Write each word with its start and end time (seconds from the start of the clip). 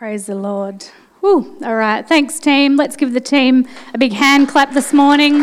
Praise 0.00 0.24
the 0.24 0.34
Lord. 0.34 0.82
Woo. 1.20 1.58
All 1.62 1.76
right. 1.76 2.08
Thanks, 2.08 2.40
team. 2.40 2.76
Let's 2.76 2.96
give 2.96 3.12
the 3.12 3.20
team 3.20 3.68
a 3.92 3.98
big 3.98 4.14
hand 4.14 4.48
clap 4.48 4.72
this 4.72 4.94
morning. 4.94 5.40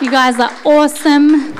You 0.00 0.12
guys 0.12 0.38
are 0.38 0.52
awesome. 0.64 1.52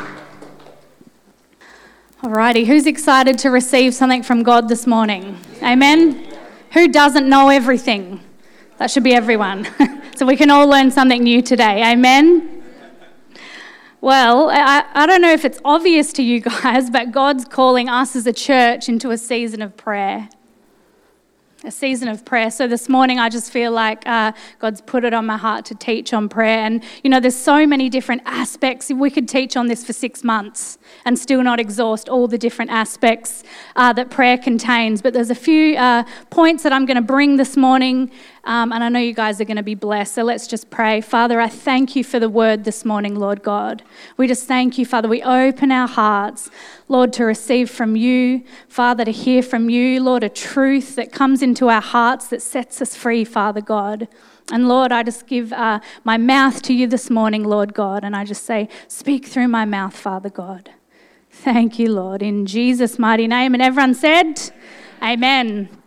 Alrighty, 2.22 2.66
who's 2.66 2.86
excited 2.86 3.36
to 3.38 3.50
receive 3.50 3.94
something 3.94 4.22
from 4.22 4.44
God 4.44 4.68
this 4.68 4.86
morning? 4.86 5.40
Amen. 5.60 6.24
Who 6.70 6.86
doesn't 6.86 7.28
know 7.28 7.48
everything? 7.48 8.20
That 8.78 8.88
should 8.88 9.02
be 9.02 9.12
everyone. 9.12 9.66
so 10.14 10.26
we 10.26 10.36
can 10.36 10.50
all 10.50 10.68
learn 10.68 10.92
something 10.92 11.24
new 11.24 11.42
today. 11.42 11.82
Amen. 11.82 12.62
Well, 14.00 14.50
I, 14.50 14.84
I 14.94 15.04
don't 15.04 15.20
know 15.20 15.32
if 15.32 15.44
it's 15.44 15.58
obvious 15.64 16.12
to 16.12 16.22
you 16.22 16.42
guys, 16.42 16.90
but 16.90 17.10
God's 17.10 17.44
calling 17.44 17.88
us 17.88 18.14
as 18.14 18.28
a 18.28 18.32
church 18.32 18.88
into 18.88 19.10
a 19.10 19.18
season 19.18 19.62
of 19.62 19.76
prayer 19.76 20.28
a 21.64 21.70
season 21.70 22.08
of 22.08 22.24
prayer. 22.24 22.50
So 22.50 22.66
this 22.66 22.88
morning, 22.88 23.18
I 23.18 23.28
just 23.28 23.52
feel 23.52 23.70
like 23.70 24.06
uh, 24.06 24.32
God's 24.60 24.80
put 24.80 25.04
it 25.04 25.12
on 25.12 25.26
my 25.26 25.36
heart 25.36 25.66
to 25.66 25.74
teach 25.74 26.14
on 26.14 26.28
prayer. 26.28 26.60
And, 26.60 26.82
you 27.04 27.10
know, 27.10 27.20
there's 27.20 27.36
so 27.36 27.66
many 27.66 27.90
different 27.90 28.22
aspects. 28.24 28.90
We 28.90 29.10
could 29.10 29.28
teach 29.28 29.58
on 29.58 29.66
this 29.66 29.84
for 29.84 29.92
six 29.92 30.24
months 30.24 30.78
and 31.04 31.18
still 31.18 31.42
not 31.42 31.60
exhaust 31.60 32.08
all 32.08 32.26
the 32.26 32.38
different 32.38 32.70
aspects 32.70 33.44
uh, 33.76 33.92
that 33.92 34.10
prayer 34.10 34.38
contains. 34.38 35.02
But 35.02 35.12
there's 35.12 35.30
a 35.30 35.34
few 35.34 35.76
uh, 35.76 36.04
points 36.30 36.62
that 36.62 36.72
I'm 36.72 36.86
going 36.86 36.96
to 36.96 37.02
bring 37.02 37.36
this 37.36 37.58
morning 37.58 38.10
um, 38.44 38.72
and 38.72 38.82
I 38.82 38.88
know 38.88 38.98
you 38.98 39.12
guys 39.12 39.40
are 39.40 39.44
going 39.44 39.56
to 39.56 39.62
be 39.62 39.74
blessed. 39.74 40.14
So 40.14 40.22
let's 40.22 40.46
just 40.46 40.70
pray. 40.70 41.00
Father, 41.00 41.40
I 41.40 41.48
thank 41.48 41.94
you 41.94 42.02
for 42.02 42.18
the 42.18 42.28
word 42.28 42.64
this 42.64 42.84
morning, 42.84 43.14
Lord 43.14 43.42
God. 43.42 43.82
We 44.16 44.26
just 44.26 44.46
thank 44.46 44.78
you, 44.78 44.86
Father. 44.86 45.08
We 45.08 45.22
open 45.22 45.70
our 45.70 45.88
hearts, 45.88 46.50
Lord, 46.88 47.12
to 47.14 47.24
receive 47.24 47.70
from 47.70 47.96
you, 47.96 48.42
Father, 48.68 49.04
to 49.04 49.12
hear 49.12 49.42
from 49.42 49.68
you, 49.68 50.02
Lord, 50.02 50.24
a 50.24 50.28
truth 50.28 50.96
that 50.96 51.12
comes 51.12 51.42
into 51.42 51.68
our 51.68 51.82
hearts 51.82 52.28
that 52.28 52.42
sets 52.42 52.80
us 52.80 52.94
free, 52.94 53.24
Father 53.24 53.60
God. 53.60 54.08
And 54.50 54.68
Lord, 54.68 54.90
I 54.90 55.02
just 55.02 55.26
give 55.26 55.52
uh, 55.52 55.80
my 56.02 56.16
mouth 56.16 56.62
to 56.62 56.72
you 56.72 56.86
this 56.86 57.10
morning, 57.10 57.44
Lord 57.44 57.74
God, 57.74 58.04
and 58.04 58.16
I 58.16 58.24
just 58.24 58.44
say, 58.44 58.68
speak 58.88 59.26
through 59.26 59.48
my 59.48 59.64
mouth, 59.64 59.96
Father 59.96 60.30
God. 60.30 60.70
Thank 61.30 61.78
you, 61.78 61.92
Lord, 61.92 62.22
in 62.22 62.46
Jesus' 62.46 62.98
mighty 62.98 63.28
name. 63.28 63.54
And 63.54 63.62
everyone 63.62 63.94
said, 63.94 64.50
Amen. 65.02 65.79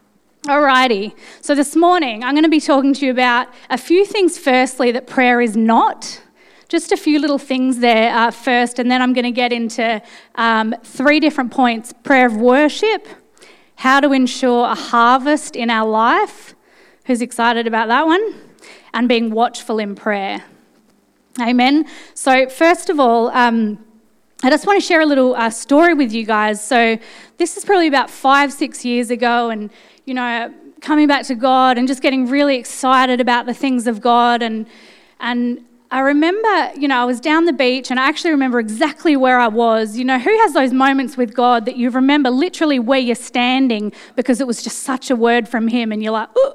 Alrighty, 0.47 1.16
so 1.39 1.55
this 1.55 1.73
morning 1.73 2.22
I'm 2.22 2.33
going 2.33 2.44
to 2.44 2.49
be 2.49 2.59
talking 2.59 2.94
to 2.95 3.05
you 3.05 3.11
about 3.13 3.47
a 3.69 3.77
few 3.77 4.05
things, 4.05 4.38
firstly, 4.38 4.91
that 4.91 5.08
prayer 5.08 5.39
is 5.39 5.55
not. 5.55 6.22
Just 6.67 6.91
a 6.91 6.97
few 6.97 7.19
little 7.19 7.38
things 7.38 7.80
there 7.80 8.13
uh, 8.13 8.30
first, 8.30 8.77
and 8.77 8.91
then 8.91 9.02
I'm 9.02 9.14
going 9.14 9.23
to 9.23 9.31
get 9.31 9.53
into 9.53 10.02
um, 10.36 10.75
three 10.83 11.21
different 11.21 11.53
points 11.53 11.94
prayer 12.03 12.25
of 12.25 12.36
worship, 12.36 13.08
how 13.75 14.02
to 14.02 14.11
ensure 14.11 14.66
a 14.66 14.75
harvest 14.75 15.55
in 15.55 15.69
our 15.69 15.89
life. 15.89 16.55
Who's 17.05 17.21
excited 17.21 17.66
about 17.66 17.88
that 17.88 18.05
one? 18.05 18.36
And 18.94 19.08
being 19.08 19.31
watchful 19.31 19.80
in 19.80 19.95
prayer. 19.95 20.44
Amen. 21.39 21.86
So, 22.16 22.49
first 22.49 22.89
of 22.89 22.99
all, 22.99 23.30
um, 23.30 23.86
I 24.44 24.49
just 24.49 24.67
want 24.67 24.81
to 24.81 24.86
share 24.86 24.99
a 24.99 25.05
little 25.05 25.36
uh, 25.36 25.49
story 25.49 25.94
with 25.94 26.11
you 26.11 26.25
guys. 26.25 26.61
So, 26.61 26.99
this 27.38 27.55
is 27.55 27.64
probably 27.64 27.88
about 27.88 28.09
five, 28.09 28.52
six 28.52 28.83
years 28.83 29.09
ago, 29.09 29.49
and 29.49 29.71
you 30.05 30.13
know, 30.13 30.53
coming 30.81 31.07
back 31.07 31.25
to 31.27 31.35
God 31.35 31.77
and 31.77 31.87
just 31.87 32.01
getting 32.01 32.27
really 32.27 32.57
excited 32.57 33.21
about 33.21 33.45
the 33.45 33.53
things 33.53 33.87
of 33.87 34.01
God. 34.01 34.41
And, 34.41 34.67
and 35.19 35.63
I 35.89 35.99
remember, 35.99 36.71
you 36.77 36.87
know, 36.87 36.97
I 36.97 37.05
was 37.05 37.19
down 37.19 37.45
the 37.45 37.53
beach 37.53 37.89
and 37.89 37.99
I 37.99 38.07
actually 38.07 38.31
remember 38.31 38.59
exactly 38.59 39.15
where 39.15 39.39
I 39.39 39.47
was. 39.47 39.97
You 39.97 40.03
know, 40.03 40.19
who 40.19 40.37
has 40.39 40.53
those 40.53 40.73
moments 40.73 41.15
with 41.15 41.33
God 41.33 41.65
that 41.65 41.77
you 41.77 41.89
remember 41.89 42.29
literally 42.29 42.79
where 42.79 42.99
you're 42.99 43.15
standing 43.15 43.93
because 44.15 44.41
it 44.41 44.47
was 44.47 44.61
just 44.61 44.79
such 44.79 45.09
a 45.09 45.15
word 45.15 45.47
from 45.47 45.67
Him 45.69 45.91
and 45.91 46.03
you're 46.03 46.11
like, 46.11 46.29
ooh. 46.37 46.53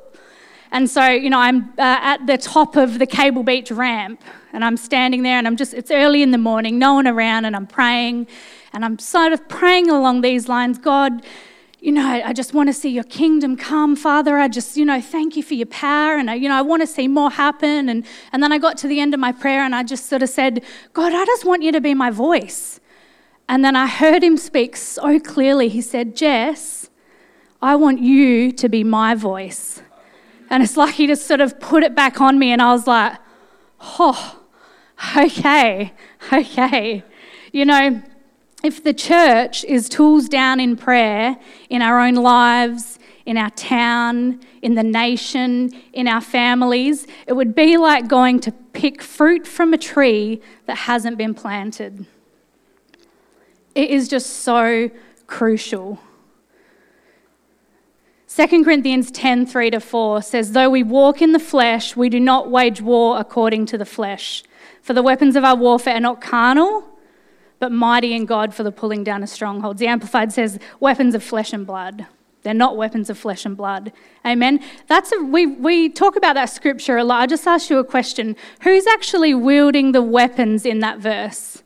And 0.71 0.91
so, 0.91 1.07
you 1.07 1.31
know, 1.31 1.39
I'm 1.39 1.71
uh, 1.79 1.99
at 2.01 2.27
the 2.27 2.37
top 2.37 2.77
of 2.77 2.99
the 2.99 3.07
Cable 3.07 3.43
Beach 3.43 3.71
ramp 3.71 4.21
and 4.53 4.63
I'm 4.65 4.77
standing 4.77 5.23
there 5.23 5.39
and 5.39 5.47
I'm 5.47 5.57
just, 5.57 5.73
it's 5.73 5.91
early 5.91 6.23
in 6.23 6.31
the 6.31 6.39
morning, 6.39 6.79
no 6.79 6.95
one 6.95 7.07
around, 7.07 7.47
and 7.47 7.57
I'm 7.57 7.67
praying. 7.67 8.27
And 8.73 8.85
I'm 8.85 8.99
sort 8.99 9.33
of 9.33 9.49
praying 9.49 9.89
along 9.89 10.21
these 10.21 10.49
lines 10.49 10.79
God, 10.79 11.25
you 11.81 11.93
know, 11.93 12.07
I 12.07 12.33
just 12.33 12.55
want 12.55 12.69
to 12.69 12.73
see 12.73 12.89
your 12.89 13.05
kingdom 13.05 13.57
come, 13.57 13.95
Father. 13.95 14.37
I 14.37 14.49
just, 14.49 14.77
you 14.77 14.85
know, 14.85 15.01
thank 15.01 15.37
you 15.37 15.45
for 15.45 15.55
your 15.55 15.67
power. 15.67 16.17
And, 16.17 16.29
I, 16.29 16.35
you 16.35 16.49
know, 16.49 16.57
I 16.57 16.63
want 16.63 16.83
to 16.83 16.89
see 16.89 17.07
more 17.07 17.31
happen. 17.31 17.89
And, 17.89 18.05
and 18.33 18.43
then 18.43 18.53
I 18.53 18.59
got 18.59 18.77
to 18.79 18.89
the 18.89 18.99
end 18.99 19.15
of 19.15 19.21
my 19.21 19.31
prayer 19.31 19.61
and 19.61 19.75
I 19.75 19.85
just 19.85 20.07
sort 20.07 20.23
of 20.25 20.29
said, 20.29 20.65
God, 20.93 21.13
I 21.15 21.25
just 21.25 21.45
want 21.45 21.63
you 21.63 21.71
to 21.71 21.81
be 21.81 21.95
my 21.95 22.11
voice. 22.11 22.81
And 23.49 23.65
then 23.65 23.77
I 23.77 23.87
heard 23.87 24.25
him 24.25 24.37
speak 24.37 24.77
so 24.77 25.21
clearly. 25.21 25.69
He 25.69 25.81
said, 25.81 26.17
Jess, 26.17 26.91
I 27.63 27.77
want 27.77 28.01
you 28.01 28.51
to 28.53 28.69
be 28.69 28.83
my 28.83 29.15
voice. 29.15 29.81
And 30.51 30.65
it's 30.65 30.77
like 30.77 30.95
he 30.95 31.07
just 31.07 31.27
sort 31.27 31.41
of 31.41 31.61
put 31.61 31.85
it 31.85 31.95
back 31.95 32.21
on 32.21 32.41
me. 32.41 32.51
And 32.51 32.61
I 32.61 32.73
was 32.73 32.89
like, 32.89 33.19
oh, 33.81 34.41
okay, 35.17 35.93
okay. 36.33 37.05
You 37.53 37.65
know, 37.65 38.03
if 38.63 38.83
the 38.83 38.93
church 38.93 39.65
is 39.65 39.89
tools 39.89 40.29
down 40.29 40.59
in 40.59 40.77
prayer 40.77 41.39
in 41.71 41.81
our 41.81 42.01
own 42.01 42.15
lives, 42.15 42.99
in 43.25 43.37
our 43.37 43.51
town, 43.51 44.41
in 44.63 44.75
the 44.75 44.83
nation, 44.83 45.71
in 45.93 46.09
our 46.09 46.21
families, 46.21 47.07
it 47.27 47.35
would 47.35 47.55
be 47.55 47.77
like 47.77 48.09
going 48.09 48.41
to 48.41 48.53
pick 48.73 49.03
fruit 49.03 49.47
from 49.47 49.73
a 49.73 49.79
tree 49.79 50.41
that 50.67 50.77
hasn't 50.79 51.19
been 51.19 51.35
planted. 51.35 52.07
It 53.75 53.91
is 53.91 54.09
just 54.09 54.29
so 54.29 54.91
crucial. 55.27 56.01
2 58.29 58.65
Corinthians 58.65 59.11
10 59.11 59.47
3 59.47 59.71
to 59.71 59.81
4 59.81 60.23
says, 60.23 60.53
Though 60.53 60.71
we 60.71 60.83
walk 60.83 61.23
in 61.23 61.33
the 61.33 61.39
flesh, 61.39 61.97
we 61.97 62.09
do 62.09 62.19
not 62.19 62.51
wage 62.51 62.81
war 62.81 63.21
according 63.21 63.67
to 63.67 63.79
the 63.79 63.87
flesh. 63.87 64.43
For 64.83 64.95
the 64.95 65.03
weapons 65.03 65.37
of 65.37 65.45
our 65.45 65.57
warfare 65.57 65.97
are 65.97 66.01
not 66.01 66.21
carnal 66.21 66.98
but 67.59 67.73
mighty 67.73 68.15
in 68.15 68.25
God 68.25 68.55
for 68.55 68.63
the 68.63 68.73
pulling 68.73 69.05
down 69.05 69.23
of 69.23 69.29
strongholds. 69.29 69.81
The 69.81 69.87
Amplified 69.87 70.33
says, 70.33 70.59
weapons 70.81 71.15
of 71.15 71.23
flesh 71.23 71.53
and 71.53 71.67
blood. 71.67 72.07
They're 72.43 72.55
not 72.55 72.77
weapons 72.77 73.11
of 73.11 73.19
flesh 73.19 73.45
and 73.45 73.57
blood. 73.57 73.93
Amen. 74.25 74.61
That's 74.87 75.13
a, 75.13 75.23
we, 75.23 75.47
we 75.47 75.89
talk 75.89 76.17
about 76.17 76.35
that 76.35 76.47
scripture 76.47 76.97
a 76.97 77.05
lot. 77.05 77.21
I 77.21 77.27
just 77.27 77.47
asked 77.47 77.69
you 77.69 77.79
a 77.79 77.85
question. 77.85 78.37
Who's 78.63 78.87
actually 78.87 79.35
wielding 79.35 79.93
the 79.93 80.03
weapons 80.03 80.65
in 80.65 80.79
that 80.79 80.99
verse? 80.99 81.63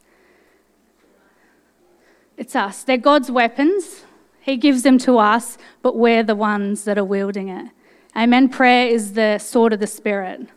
It's 2.36 2.56
us. 2.56 2.82
They're 2.82 2.96
God's 2.96 3.30
weapons. 3.30 4.04
He 4.40 4.56
gives 4.56 4.82
them 4.82 4.98
to 4.98 5.18
us, 5.18 5.58
but 5.82 5.96
we're 5.96 6.24
the 6.24 6.34
ones 6.34 6.84
that 6.84 6.98
are 6.98 7.04
wielding 7.04 7.48
it. 7.48 7.70
Amen. 8.16 8.48
Prayer 8.48 8.88
is 8.88 9.12
the 9.12 9.38
sword 9.38 9.72
of 9.72 9.80
the 9.80 9.86
Spirit. 9.86 10.48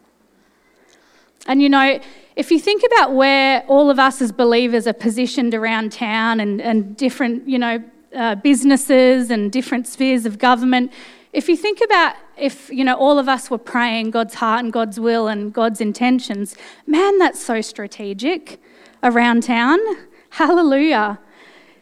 And 1.45 1.61
you 1.61 1.69
know, 1.69 1.99
if 2.35 2.51
you 2.51 2.59
think 2.59 2.83
about 2.83 3.13
where 3.13 3.63
all 3.67 3.89
of 3.89 3.99
us 3.99 4.21
as 4.21 4.31
believers 4.31 4.87
are 4.87 4.93
positioned 4.93 5.53
around 5.53 5.91
town 5.91 6.39
and, 6.39 6.61
and 6.61 6.97
different, 6.97 7.47
you 7.47 7.57
know, 7.57 7.83
uh, 8.15 8.35
businesses 8.35 9.29
and 9.29 9.51
different 9.51 9.87
spheres 9.87 10.25
of 10.25 10.37
government, 10.37 10.91
if 11.33 11.49
you 11.49 11.57
think 11.57 11.81
about 11.81 12.15
if, 12.37 12.69
you 12.69 12.83
know, 12.83 12.95
all 12.95 13.19
of 13.19 13.29
us 13.29 13.49
were 13.49 13.57
praying 13.57 14.11
God's 14.11 14.35
heart 14.35 14.63
and 14.63 14.73
God's 14.73 14.99
will 14.99 15.27
and 15.27 15.53
God's 15.53 15.81
intentions, 15.81 16.55
man, 16.87 17.17
that's 17.19 17.39
so 17.39 17.61
strategic 17.61 18.59
around 19.03 19.43
town. 19.43 19.79
Hallelujah. 20.29 21.19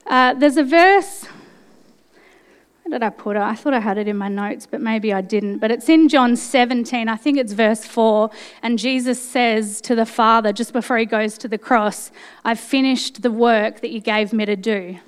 Uh, 0.06 0.34
there's 0.34 0.57
a 0.57 0.63
verse 0.63 1.25
did 2.93 3.03
I 3.03 3.09
put 3.09 3.35
it? 3.35 3.41
I 3.41 3.55
thought 3.55 3.73
I 3.73 3.79
had 3.79 3.97
it 3.97 4.07
in 4.07 4.17
my 4.17 4.27
notes, 4.27 4.65
but 4.65 4.79
maybe 4.79 5.11
I 5.11 5.21
didn't. 5.21 5.57
But 5.57 5.71
it's 5.71 5.89
in 5.89 6.07
John 6.07 6.35
17, 6.35 7.09
I 7.09 7.15
think 7.15 7.37
it's 7.37 7.53
verse 7.53 7.85
4. 7.85 8.29
And 8.61 8.77
Jesus 8.77 9.21
says 9.21 9.81
to 9.81 9.95
the 9.95 10.05
Father, 10.05 10.53
just 10.53 10.73
before 10.73 10.97
he 10.97 11.05
goes 11.05 11.37
to 11.39 11.47
the 11.47 11.57
cross, 11.57 12.11
I've 12.45 12.59
finished 12.59 13.21
the 13.21 13.31
work 13.31 13.81
that 13.81 13.89
you 13.89 13.99
gave 13.99 14.31
me 14.31 14.45
to 14.45 14.55
do. 14.55 14.99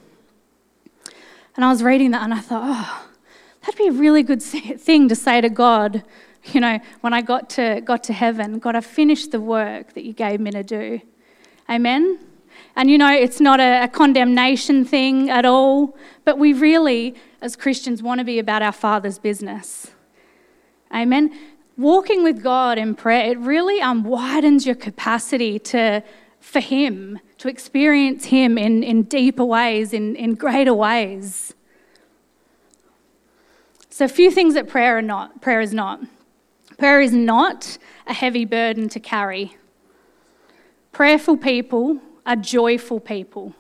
And 1.56 1.64
I 1.64 1.70
was 1.70 1.84
reading 1.84 2.12
that 2.12 2.24
and 2.24 2.34
I 2.34 2.40
thought, 2.40 2.64
oh, 2.66 3.08
that'd 3.62 3.78
be 3.78 3.88
a 3.88 3.92
really 3.92 4.24
good 4.24 4.42
thing 4.42 5.08
to 5.08 5.16
say 5.16 5.40
to 5.40 5.50
God, 5.50 6.04
you 6.54 6.60
know, 6.60 6.80
when 7.02 7.14
I 7.14 7.22
got 7.22 7.50
to, 7.52 7.82
got 7.82 8.04
to 8.06 8.14
heaven 8.14 8.60
God, 8.60 8.76
I've 8.76 8.86
finished 8.86 9.32
the 9.32 9.40
work 9.40 9.94
that 9.94 10.04
you 10.04 10.14
gave 10.14 10.40
me 10.40 10.52
to 10.52 10.64
do. 10.64 11.02
Amen? 11.70 12.20
And 12.76 12.92
you 12.92 12.98
know, 12.98 13.12
it's 13.12 13.40
not 13.40 13.60
a, 13.60 13.84
a 13.84 13.88
condemnation 13.88 14.84
thing 14.84 15.30
at 15.30 15.46
all, 15.46 15.98
but 16.26 16.38
we 16.38 16.54
really 16.54 17.16
as 17.42 17.56
Christians 17.56 18.02
want 18.02 18.20
to 18.20 18.26
be 18.26 18.40
about 18.40 18.62
our 18.62 18.72
Father's 18.72 19.20
business. 19.20 19.92
Amen. 20.94 21.38
Walking 21.78 22.24
with 22.24 22.42
God 22.42 22.78
in 22.78 22.96
prayer, 22.96 23.32
it 23.32 23.38
really 23.38 23.82
um, 23.82 24.04
widens 24.04 24.66
your 24.66 24.76
capacity 24.76 25.60
to, 25.60 26.04
for 26.40 26.60
Him, 26.60 27.20
to 27.38 27.48
experience 27.48 28.26
Him 28.26 28.58
in, 28.58 28.82
in 28.82 29.04
deeper 29.04 29.46
ways, 29.46 29.94
in, 29.94 30.16
in 30.16 30.36
greater 30.36 30.74
ways. 30.74 31.54
So, 33.90 34.06
a 34.06 34.10
few 34.10 34.32
things 34.32 34.56
that 34.56 34.68
prayer 34.68 34.98
are 34.98 35.02
not. 35.02 35.42
Prayer 35.42 35.62
is 35.62 35.74
not. 35.74 36.02
Prayer 36.78 37.00
is 37.00 37.14
not 37.14 37.78
a 38.08 38.14
heavy 38.14 38.46
burden 38.46 38.90
to 38.90 39.00
carry. 39.00 39.56
Prayerful 40.92 41.38
people 41.38 42.02
are 42.26 42.36
joyful 42.36 43.00
people. 43.00 43.54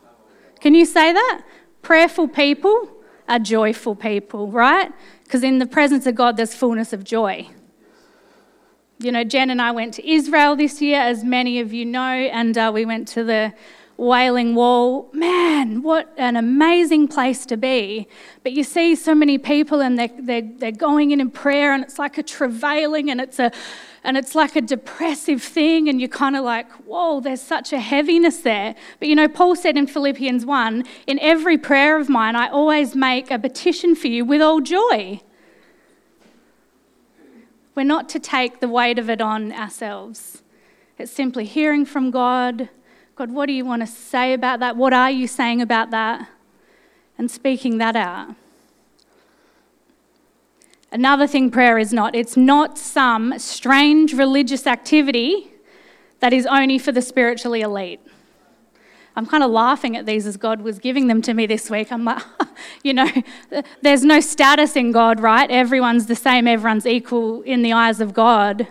Can 0.59 0.73
you 0.73 0.85
say 0.85 1.13
that? 1.13 1.41
Prayerful 1.81 2.29
people 2.29 2.89
are 3.27 3.39
joyful 3.39 3.95
people, 3.95 4.51
right? 4.51 4.91
Because 5.23 5.43
in 5.43 5.59
the 5.59 5.65
presence 5.65 6.05
of 6.05 6.15
God, 6.15 6.37
there's 6.37 6.55
fullness 6.55 6.93
of 6.93 7.03
joy. 7.03 7.47
You 8.99 9.11
know, 9.11 9.23
Jen 9.23 9.49
and 9.49 9.61
I 9.61 9.71
went 9.71 9.93
to 9.95 10.09
Israel 10.09 10.55
this 10.55 10.81
year, 10.81 10.99
as 10.99 11.23
many 11.23 11.59
of 11.59 11.73
you 11.73 11.85
know, 11.85 11.99
and 11.99 12.57
uh, 12.57 12.71
we 12.73 12.85
went 12.85 13.07
to 13.09 13.23
the 13.23 13.53
Wailing 13.97 14.55
Wall. 14.55 15.09
Man, 15.13 15.81
what 15.81 16.13
an 16.17 16.35
amazing 16.35 17.07
place 17.07 17.45
to 17.47 17.57
be. 17.57 18.07
But 18.43 18.53
you 18.53 18.63
see 18.63 18.95
so 18.95 19.13
many 19.13 19.37
people 19.37 19.81
and 19.81 19.97
they're, 19.97 20.09
they're, 20.19 20.49
they're 20.57 20.71
going 20.71 21.11
in 21.11 21.19
in 21.19 21.29
prayer, 21.29 21.73
and 21.73 21.83
it's 21.83 21.99
like 21.99 22.17
a 22.17 22.23
travailing 22.23 23.09
and 23.09 23.19
it's 23.19 23.39
a 23.39 23.51
and 24.05 24.15
it's 24.15 24.35
like 24.35 24.55
a 24.55 24.61
depressive 24.61 25.43
thing, 25.43 25.89
and 25.89 25.99
you're 25.99 26.07
kind 26.07 26.35
of 26.35 26.43
like, 26.45 26.71
whoa, 26.85 27.19
there's 27.19 27.41
such 27.41 27.73
a 27.73 27.79
heaviness 27.79 28.37
there. 28.37 28.75
But 28.99 29.07
you 29.07 29.15
know, 29.15 29.27
Paul 29.27 29.55
said 29.55 29.75
in 29.75 29.87
Philippians 29.87 30.45
1 30.45 30.83
in 31.07 31.19
every 31.19 31.57
prayer 31.57 31.99
of 31.99 32.07
mine, 32.07 32.35
I 32.35 32.47
always 32.47 32.95
make 32.95 33.31
a 33.31 33.39
petition 33.39 33.95
for 33.95 34.07
you 34.07 34.23
with 34.23 34.41
all 34.41 34.61
joy. 34.61 35.21
We're 37.75 37.83
not 37.83 38.07
to 38.09 38.19
take 38.19 38.61
the 38.61 38.69
weight 38.69 38.97
of 38.97 39.09
it 39.09 39.19
on 39.19 39.51
ourselves. 39.51 40.41
It's 40.97 41.11
simply 41.11 41.43
hearing 41.43 41.85
from 41.85 42.09
God 42.09 42.69
God, 43.15 43.31
what 43.31 43.45
do 43.45 43.53
you 43.53 43.63
want 43.63 43.81
to 43.81 43.87
say 43.87 44.33
about 44.33 44.59
that? 44.59 44.75
What 44.75 44.91
are 44.91 45.09
you 45.09 45.25
saying 45.25 45.61
about 45.61 45.89
that? 45.91 46.27
And 47.17 47.31
speaking 47.31 47.77
that 47.77 47.95
out. 47.95 48.35
Another 50.95 51.27
thing 51.27 51.51
prayer 51.51 51.77
is 51.77 51.91
not 51.91 52.15
it's 52.15 52.37
not 52.37 52.77
some 52.77 53.37
strange 53.37 54.13
religious 54.13 54.65
activity 54.65 55.51
that 56.21 56.31
is 56.31 56.45
only 56.45 56.77
for 56.79 56.93
the 56.93 57.01
spiritually 57.01 57.59
elite. 57.59 57.99
I'm 59.13 59.25
kind 59.25 59.43
of 59.43 59.51
laughing 59.51 59.97
at 59.97 60.05
these 60.05 60.25
as 60.25 60.37
God 60.37 60.61
was 60.61 60.79
giving 60.79 61.07
them 61.07 61.21
to 61.23 61.33
me 61.33 61.47
this 61.47 61.69
week. 61.69 61.91
I'm 61.91 62.05
like, 62.05 62.23
you 62.83 62.93
know, 62.93 63.11
there's 63.81 64.05
no 64.05 64.21
status 64.21 64.77
in 64.77 64.93
God, 64.93 65.19
right? 65.19 65.51
Everyone's 65.51 66.05
the 66.05 66.15
same, 66.15 66.47
everyone's 66.47 66.87
equal 66.87 67.41
in 67.41 67.61
the 67.61 67.73
eyes 67.73 67.99
of 67.99 68.13
God. 68.13 68.65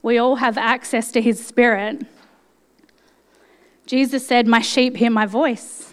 We 0.00 0.16
all 0.16 0.36
have 0.36 0.56
access 0.56 1.12
to 1.12 1.20
His 1.20 1.46
Spirit. 1.46 2.06
Jesus 3.84 4.26
said, 4.26 4.46
My 4.46 4.62
sheep 4.62 4.96
hear 4.96 5.10
my 5.10 5.26
voice. 5.26 5.92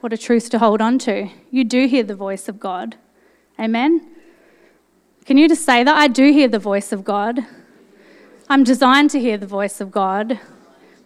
What 0.00 0.12
a 0.12 0.18
truth 0.18 0.50
to 0.50 0.58
hold 0.58 0.82
on 0.82 0.98
to. 0.98 1.30
You 1.50 1.64
do 1.64 1.86
hear 1.86 2.02
the 2.02 2.14
voice 2.14 2.50
of 2.50 2.60
God. 2.60 2.96
Amen? 3.58 4.10
Can 5.24 5.38
you 5.38 5.48
just 5.48 5.64
say 5.64 5.82
that? 5.82 5.96
I 5.96 6.08
do 6.08 6.32
hear 6.32 6.48
the 6.48 6.58
voice 6.58 6.92
of 6.92 7.02
God. 7.02 7.40
I'm 8.50 8.62
designed 8.62 9.08
to 9.10 9.20
hear 9.20 9.38
the 9.38 9.46
voice 9.46 9.80
of 9.80 9.90
God 9.90 10.38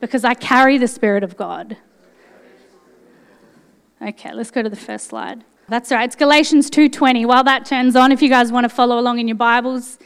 because 0.00 0.24
I 0.24 0.34
carry 0.34 0.76
the 0.76 0.88
Spirit 0.88 1.22
of 1.22 1.36
God. 1.36 1.76
Okay, 4.02 4.32
let's 4.34 4.50
go 4.50 4.60
to 4.60 4.68
the 4.68 4.76
first 4.76 5.06
slide. 5.06 5.44
That's 5.68 5.92
right. 5.92 6.04
It's 6.04 6.16
Galatians 6.16 6.68
2:20. 6.68 7.26
While 7.26 7.44
that 7.44 7.64
turns 7.64 7.94
on, 7.94 8.10
if 8.10 8.20
you 8.20 8.28
guys 8.28 8.50
want 8.50 8.64
to 8.64 8.68
follow 8.68 8.98
along 8.98 9.20
in 9.20 9.28
your 9.28 9.36
Bibles, 9.36 9.98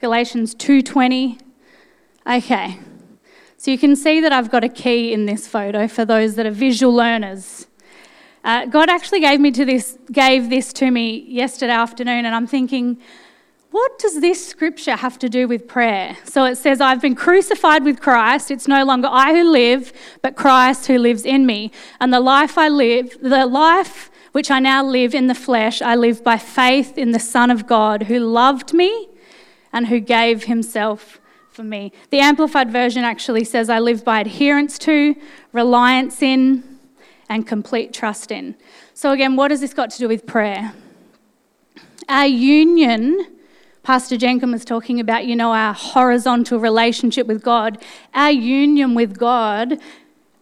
Galatians 0.00 0.56
2:20. 0.56 1.38
Okay. 2.26 2.80
So 3.56 3.70
you 3.70 3.78
can 3.78 3.94
see 3.94 4.20
that 4.20 4.32
I've 4.32 4.50
got 4.50 4.64
a 4.64 4.68
key 4.68 5.12
in 5.12 5.26
this 5.26 5.46
photo 5.46 5.86
for 5.86 6.04
those 6.04 6.34
that 6.34 6.46
are 6.46 6.50
visual 6.50 6.92
learners. 6.92 7.68
Uh, 8.42 8.66
God 8.66 8.88
actually 8.88 9.20
gave 9.20 9.38
me 9.38 9.52
to 9.52 9.64
this, 9.64 9.98
gave 10.10 10.50
this 10.50 10.72
to 10.72 10.90
me 10.90 11.24
yesterday 11.28 11.72
afternoon, 11.72 12.24
and 12.24 12.34
I'm 12.34 12.48
thinking, 12.48 12.98
what 13.72 13.98
does 13.98 14.20
this 14.20 14.46
scripture 14.46 14.96
have 14.96 15.18
to 15.18 15.30
do 15.30 15.48
with 15.48 15.66
prayer? 15.66 16.16
So 16.24 16.44
it 16.44 16.56
says, 16.56 16.80
I've 16.80 17.00
been 17.00 17.14
crucified 17.14 17.84
with 17.84 18.00
Christ. 18.00 18.50
It's 18.50 18.68
no 18.68 18.84
longer 18.84 19.08
I 19.10 19.32
who 19.32 19.50
live, 19.50 19.94
but 20.20 20.36
Christ 20.36 20.86
who 20.86 20.98
lives 20.98 21.24
in 21.24 21.46
me. 21.46 21.72
And 21.98 22.12
the 22.12 22.20
life 22.20 22.58
I 22.58 22.68
live, 22.68 23.16
the 23.20 23.46
life 23.46 24.10
which 24.32 24.50
I 24.50 24.60
now 24.60 24.84
live 24.84 25.14
in 25.14 25.26
the 25.26 25.34
flesh, 25.34 25.80
I 25.80 25.94
live 25.94 26.22
by 26.22 26.36
faith 26.36 26.98
in 26.98 27.12
the 27.12 27.18
Son 27.18 27.50
of 27.50 27.66
God 27.66 28.04
who 28.04 28.18
loved 28.18 28.74
me 28.74 29.08
and 29.72 29.86
who 29.86 30.00
gave 30.00 30.44
himself 30.44 31.18
for 31.50 31.62
me. 31.62 31.92
The 32.10 32.20
Amplified 32.20 32.70
Version 32.70 33.04
actually 33.04 33.44
says, 33.44 33.70
I 33.70 33.78
live 33.78 34.04
by 34.04 34.20
adherence 34.20 34.78
to, 34.80 35.14
reliance 35.52 36.20
in, 36.20 36.62
and 37.30 37.46
complete 37.46 37.94
trust 37.94 38.30
in. 38.30 38.54
So, 38.92 39.12
again, 39.12 39.36
what 39.36 39.50
has 39.50 39.60
this 39.60 39.72
got 39.72 39.90
to 39.90 39.98
do 39.98 40.08
with 40.08 40.26
prayer? 40.26 40.74
Our 42.08 42.26
union, 42.26 43.31
Pastor 43.82 44.16
Jenkin 44.16 44.52
was 44.52 44.64
talking 44.64 45.00
about, 45.00 45.26
you 45.26 45.34
know, 45.34 45.52
our 45.52 45.74
horizontal 45.74 46.60
relationship 46.60 47.26
with 47.26 47.42
God, 47.42 47.82
our 48.14 48.30
union 48.30 48.94
with 48.94 49.18
God. 49.18 49.78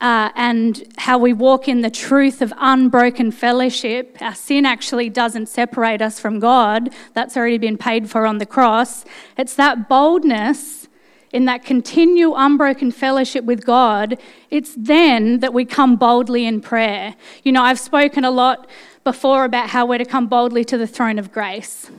Uh, 0.02 0.31
and 0.34 0.90
how 0.96 1.19
we 1.19 1.31
walk 1.31 1.69
in 1.69 1.82
the 1.82 1.90
truth 1.90 2.40
of 2.40 2.54
unbroken 2.56 3.31
fellowship. 3.31 4.16
Our 4.22 4.34
sin 4.34 4.64
actually 4.64 5.10
doesn't 5.10 5.50
separate 5.50 6.00
us 6.00 6.19
from 6.19 6.40
God. 6.40 6.88
That's 7.12 7.37
already 7.37 7.58
been 7.58 7.76
paid 7.76 8.08
for 8.08 8.25
on 8.25 8.38
the 8.38 8.46
cross. 8.46 9.04
It's 9.37 9.54
that 9.56 9.90
boldness 9.90 10.88
in 11.32 11.44
that 11.44 11.64
continual 11.64 12.34
unbroken 12.37 12.90
fellowship 12.90 13.44
with 13.44 13.64
God, 13.64 14.19
it's 14.50 14.75
then 14.75 15.40
that 15.40 15.52
we 15.52 15.64
come 15.64 15.96
boldly 15.96 16.44
in 16.44 16.60
prayer. 16.60 17.14
You 17.42 17.52
know, 17.52 17.62
I've 17.62 17.78
spoken 17.78 18.25
a 18.25 18.31
lot 18.31 18.69
before 19.04 19.44
about 19.44 19.69
how 19.69 19.87
we're 19.87 19.98
to 19.98 20.04
come 20.04 20.28
boldly 20.28 20.64
to 20.64 20.78
the 20.78 20.87
throne 20.87 21.19
of 21.19 21.31
grace. 21.31 21.90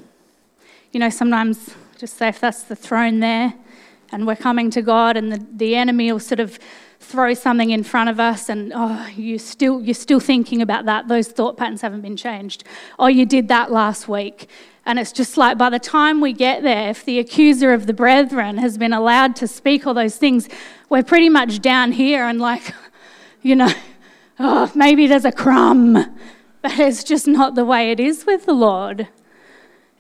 You 0.92 1.00
know, 1.00 1.10
sometimes 1.10 1.72
just 1.98 2.18
say 2.18 2.28
if 2.28 2.40
that's 2.40 2.64
the 2.64 2.76
throne 2.76 3.20
there 3.20 3.54
and 4.12 4.28
we're 4.28 4.36
coming 4.36 4.70
to 4.72 4.82
God 4.82 5.18
and 5.18 5.32
the, 5.32 5.46
the 5.54 5.76
enemy 5.76 6.12
will 6.12 6.20
sort 6.20 6.40
of 6.40 6.60
throw 7.00 7.34
something 7.34 7.72
in 7.72 7.84
front 7.84 8.10
of 8.10 8.20
us 8.20 8.48
and 8.48 8.72
oh 8.76 9.08
you 9.16 9.40
still 9.40 9.82
you're 9.82 9.94
still 9.94 10.20
thinking 10.20 10.62
about 10.62 10.86
that 10.86 11.08
those 11.08 11.28
thought 11.28 11.58
patterns 11.58 11.82
haven't 11.82 12.02
been 12.02 12.16
changed 12.16 12.64
oh 13.00 13.08
you 13.08 13.26
did 13.26 13.48
that 13.48 13.72
last 13.72 14.08
week 14.08 14.48
and 14.86 14.98
it's 14.98 15.12
just 15.12 15.38
like 15.38 15.58
by 15.58 15.70
the 15.70 15.80
time 15.80 16.22
we 16.22 16.34
get 16.34 16.64
there, 16.64 16.90
if 16.90 17.06
the 17.06 17.20
accuser 17.20 17.74
of 17.74 17.86
the 17.86 17.94
brethren 17.94 18.58
has 18.58 18.78
been 18.78 18.94
allowed 18.94 19.36
to 19.38 19.48
speak 19.48 19.86
all 19.86 19.94
those 19.94 20.18
things, 20.18 20.50
we're 20.90 21.04
pretty 21.04 21.30
much 21.30 21.62
down 21.62 21.92
here 21.92 22.26
and 22.26 22.42
like, 22.42 22.74
you 23.42 23.56
know, 23.56 23.72
oh, 24.40 24.72
maybe 24.74 25.08
there's 25.08 25.26
a 25.26 25.32
crumb. 25.32 25.94
But 26.64 26.80
it's 26.80 27.04
just 27.04 27.28
not 27.28 27.56
the 27.56 27.66
way 27.66 27.92
it 27.92 28.00
is 28.00 28.26
with 28.26 28.46
the 28.46 28.54
Lord. 28.54 29.08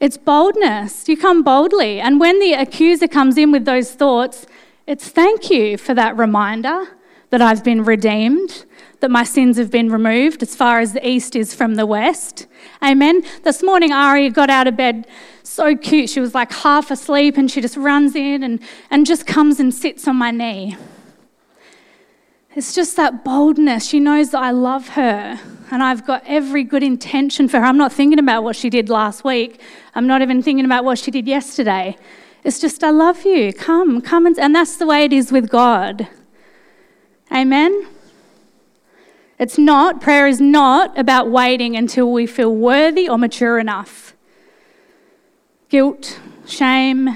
It's 0.01 0.17
boldness. 0.17 1.07
You 1.07 1.15
come 1.15 1.43
boldly. 1.43 2.01
And 2.01 2.19
when 2.19 2.39
the 2.39 2.53
accuser 2.53 3.07
comes 3.07 3.37
in 3.37 3.51
with 3.51 3.65
those 3.65 3.91
thoughts, 3.91 4.47
it's 4.87 5.07
thank 5.07 5.51
you 5.51 5.77
for 5.77 5.93
that 5.93 6.17
reminder 6.17 6.97
that 7.29 7.39
I've 7.39 7.63
been 7.63 7.83
redeemed, 7.83 8.65
that 9.01 9.11
my 9.11 9.23
sins 9.23 9.57
have 9.57 9.69
been 9.69 9.91
removed 9.91 10.41
as 10.41 10.55
far 10.55 10.79
as 10.79 10.93
the 10.93 11.07
east 11.07 11.35
is 11.35 11.53
from 11.53 11.75
the 11.75 11.85
west. 11.85 12.47
Amen. 12.81 13.21
This 13.43 13.61
morning, 13.61 13.91
Ari 13.91 14.31
got 14.31 14.49
out 14.49 14.65
of 14.65 14.75
bed 14.75 15.05
so 15.43 15.75
cute. 15.75 16.09
She 16.09 16.19
was 16.19 16.33
like 16.33 16.51
half 16.51 16.89
asleep 16.89 17.37
and 17.37 17.49
she 17.49 17.61
just 17.61 17.77
runs 17.77 18.15
in 18.15 18.41
and, 18.41 18.59
and 18.89 19.05
just 19.05 19.27
comes 19.27 19.59
and 19.59 19.71
sits 19.71 20.07
on 20.07 20.15
my 20.15 20.31
knee. 20.31 20.77
It's 22.53 22.75
just 22.75 22.97
that 22.97 23.23
boldness. 23.23 23.87
She 23.87 23.99
knows 23.99 24.31
that 24.31 24.43
I 24.43 24.51
love 24.51 24.89
her 24.89 25.39
and 25.71 25.81
I've 25.81 26.05
got 26.05 26.23
every 26.25 26.65
good 26.65 26.83
intention 26.83 27.47
for 27.47 27.59
her. 27.59 27.65
I'm 27.65 27.77
not 27.77 27.93
thinking 27.93 28.19
about 28.19 28.43
what 28.43 28.57
she 28.57 28.69
did 28.69 28.89
last 28.89 29.23
week, 29.23 29.61
I'm 29.95 30.05
not 30.05 30.21
even 30.21 30.41
thinking 30.41 30.65
about 30.65 30.83
what 30.83 30.99
she 30.99 31.11
did 31.11 31.27
yesterday. 31.27 31.95
It's 32.43 32.59
just, 32.59 32.83
I 32.83 32.89
love 32.89 33.23
you. 33.23 33.53
Come, 33.53 34.01
come. 34.01 34.25
And, 34.25 34.37
and 34.39 34.55
that's 34.55 34.77
the 34.77 34.87
way 34.87 35.05
it 35.05 35.13
is 35.13 35.31
with 35.31 35.49
God. 35.49 36.07
Amen? 37.31 37.87
It's 39.37 39.57
not, 39.57 40.01
prayer 40.01 40.27
is 40.27 40.41
not 40.41 40.97
about 40.97 41.29
waiting 41.29 41.75
until 41.75 42.11
we 42.11 42.25
feel 42.25 42.53
worthy 42.55 43.07
or 43.07 43.17
mature 43.17 43.59
enough. 43.59 44.15
Guilt, 45.69 46.19
shame, 46.47 47.15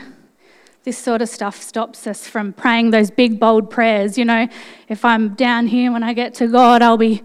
this 0.85 0.99
sort 0.99 1.19
of 1.19 1.27
stuff 1.27 1.59
stops 1.63 2.05
us 2.05 2.27
from 2.27 2.53
praying 2.53 2.91
those 2.91 3.09
big, 3.09 3.39
bold 3.39 3.71
prayers. 3.71 4.19
You 4.19 4.25
know, 4.25 4.47
if 4.87 5.03
I'm 5.03 5.33
down 5.33 5.65
here 5.65 5.91
when 5.91 6.03
I 6.03 6.13
get 6.13 6.35
to 6.35 6.47
God, 6.47 6.83
I'll 6.83 6.95
be, 6.95 7.23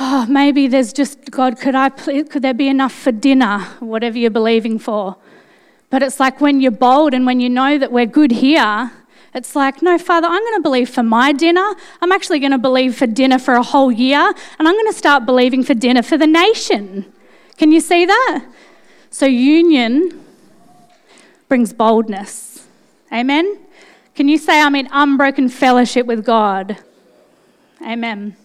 oh, 0.00 0.26
maybe 0.28 0.66
there's 0.66 0.92
just, 0.92 1.30
God, 1.30 1.60
could, 1.60 1.76
I, 1.76 1.90
could 1.90 2.42
there 2.42 2.52
be 2.52 2.66
enough 2.66 2.92
for 2.92 3.12
dinner, 3.12 3.60
whatever 3.78 4.18
you're 4.18 4.32
believing 4.32 4.80
for? 4.80 5.16
But 5.90 6.02
it's 6.02 6.18
like 6.18 6.40
when 6.40 6.60
you're 6.60 6.72
bold 6.72 7.14
and 7.14 7.24
when 7.24 7.38
you 7.38 7.48
know 7.48 7.78
that 7.78 7.92
we're 7.92 8.04
good 8.06 8.32
here, 8.32 8.90
it's 9.32 9.54
like, 9.54 9.80
no, 9.80 9.96
Father, 9.96 10.26
I'm 10.26 10.42
going 10.42 10.56
to 10.56 10.62
believe 10.62 10.90
for 10.90 11.04
my 11.04 11.32
dinner. 11.32 11.74
I'm 12.02 12.10
actually 12.10 12.40
going 12.40 12.50
to 12.50 12.58
believe 12.58 12.96
for 12.96 13.06
dinner 13.06 13.38
for 13.38 13.54
a 13.54 13.62
whole 13.62 13.92
year, 13.92 14.18
and 14.18 14.68
I'm 14.68 14.74
going 14.74 14.90
to 14.90 14.98
start 14.98 15.24
believing 15.24 15.62
for 15.62 15.74
dinner 15.74 16.02
for 16.02 16.18
the 16.18 16.26
nation. 16.26 17.10
Can 17.56 17.70
you 17.70 17.80
see 17.80 18.04
that? 18.06 18.44
So, 19.10 19.24
union 19.26 20.22
brings 21.48 21.72
boldness. 21.72 22.52
Amen? 23.12 23.58
Can 24.14 24.28
you 24.28 24.38
say, 24.38 24.60
I'm 24.60 24.74
in 24.74 24.88
unbroken 24.90 25.48
fellowship 25.48 26.06
with 26.06 26.24
God? 26.24 26.78
Amen. 27.82 28.36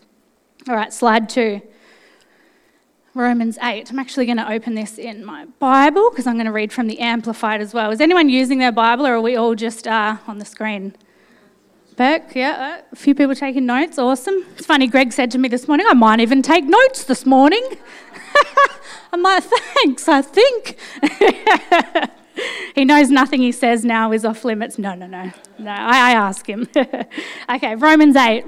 All 0.68 0.76
right, 0.76 0.92
slide 0.92 1.30
two. 1.30 1.62
Romans 3.14 3.58
8. 3.62 3.90
I'm 3.90 3.98
actually 3.98 4.28
going 4.28 4.38
to 4.38 4.52
open 4.52 4.76
this 4.76 5.00
in 5.00 5.26
my 5.26 5.46
Bible 5.60 6.10
because 6.12 6.28
I'm 6.28 6.36
going 6.36 6.46
to 6.46 6.52
read 6.52 6.72
from 6.72 6.88
the 6.88 7.00
Amplified 7.00 7.62
as 7.62 7.74
well. 7.74 7.92
Is 7.92 8.00
anyone 8.00 8.30
using 8.30 8.60
their 8.60 8.72
Bible 8.72 9.08
or 9.08 9.16
are 9.16 9.22
we 9.22 9.36
all 9.36 9.56
just 9.56 9.88
uh, 9.88 10.18
on 10.28 10.38
the 10.38 10.46
screen? 10.46 10.96
Burke, 11.96 12.36
yeah, 12.36 12.82
a 12.92 12.96
few 12.96 13.16
people 13.16 13.34
taking 13.34 13.66
notes. 13.66 13.98
Awesome. 13.98 14.46
It's 14.56 14.68
funny, 14.68 14.86
Greg 14.86 15.12
said 15.12 15.32
to 15.32 15.40
me 15.40 15.50
this 15.50 15.68
morning, 15.68 15.88
I 15.90 15.96
might 15.96 16.20
even 16.20 16.44
take 16.44 16.66
notes 16.66 17.06
this 17.06 17.26
morning. 17.26 17.68
I'm 19.14 19.24
like, 19.24 19.44
thanks, 19.44 20.08
I 20.08 20.22
think. 20.22 20.78
he 22.76 22.86
knows 22.86 23.10
nothing 23.10 23.42
he 23.42 23.52
says 23.52 23.84
now 23.84 24.12
is 24.12 24.26
off 24.26 24.46
limits. 24.46 24.78
No, 24.78 24.96
no, 24.96 25.08
no. 25.08 25.32
No, 25.58 25.72
I, 25.72 26.12
I 26.12 26.14
ask 26.14 26.48
him. 26.48 26.68
okay, 27.50 27.76
Romans 27.76 28.16
8. 28.16 28.46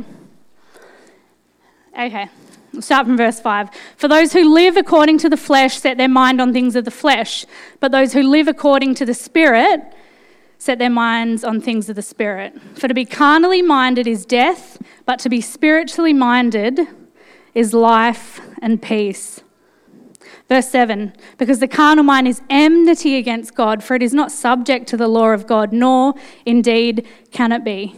Okay, 1.94 2.30
we'll 2.72 2.82
start 2.82 3.08
from 3.08 3.18
verse 3.18 3.40
5. 3.40 3.70
For 3.98 4.08
those 4.08 4.34
who 4.34 4.54
live 4.54 4.78
according 4.78 5.18
to 5.20 5.30
the 5.30 5.38
flesh 5.38 5.78
set 5.78 5.98
their 5.98 6.08
mind 6.08 6.40
on 6.40 6.54
things 6.54 6.76
of 6.76 6.86
the 6.86 6.92
flesh, 6.92 7.46
but 7.80 7.92
those 7.92 8.14
who 8.14 8.24
live 8.24 8.48
according 8.48 8.96
to 8.96 9.06
the 9.06 9.14
Spirit 9.14 9.82
set 10.60 10.78
their 10.78 10.90
minds 10.90 11.44
on 11.44 11.62
things 11.62 11.90
of 11.90 11.96
the 11.96 12.02
Spirit. 12.02 12.54
For 12.76 12.88
to 12.88 12.94
be 12.94 13.06
carnally 13.06 13.62
minded 13.62 14.08
is 14.08 14.26
death, 14.26 14.82
but 15.06 15.20
to 15.20 15.30
be 15.30 15.42
spiritually 15.42 16.14
minded 16.14 16.82
is 17.54 17.74
life 17.74 18.42
and 18.62 18.82
peace. 18.82 19.42
Verse 20.50 20.68
7 20.68 21.14
Because 21.38 21.60
the 21.60 21.68
carnal 21.68 22.04
mind 22.04 22.28
is 22.28 22.42
enmity 22.50 23.16
against 23.16 23.56
God, 23.56 23.84
for 23.84 23.96
it 23.96 24.04
is 24.04 24.14
not 24.14 24.32
subject 24.32 24.88
to 24.88 24.98
the 24.98 25.08
law 25.08 25.30
of 25.30 25.48
God, 25.48 25.72
nor 25.72 26.16
indeed 26.46 27.08
can 27.32 27.52
it 27.52 27.64
be. 27.64 27.96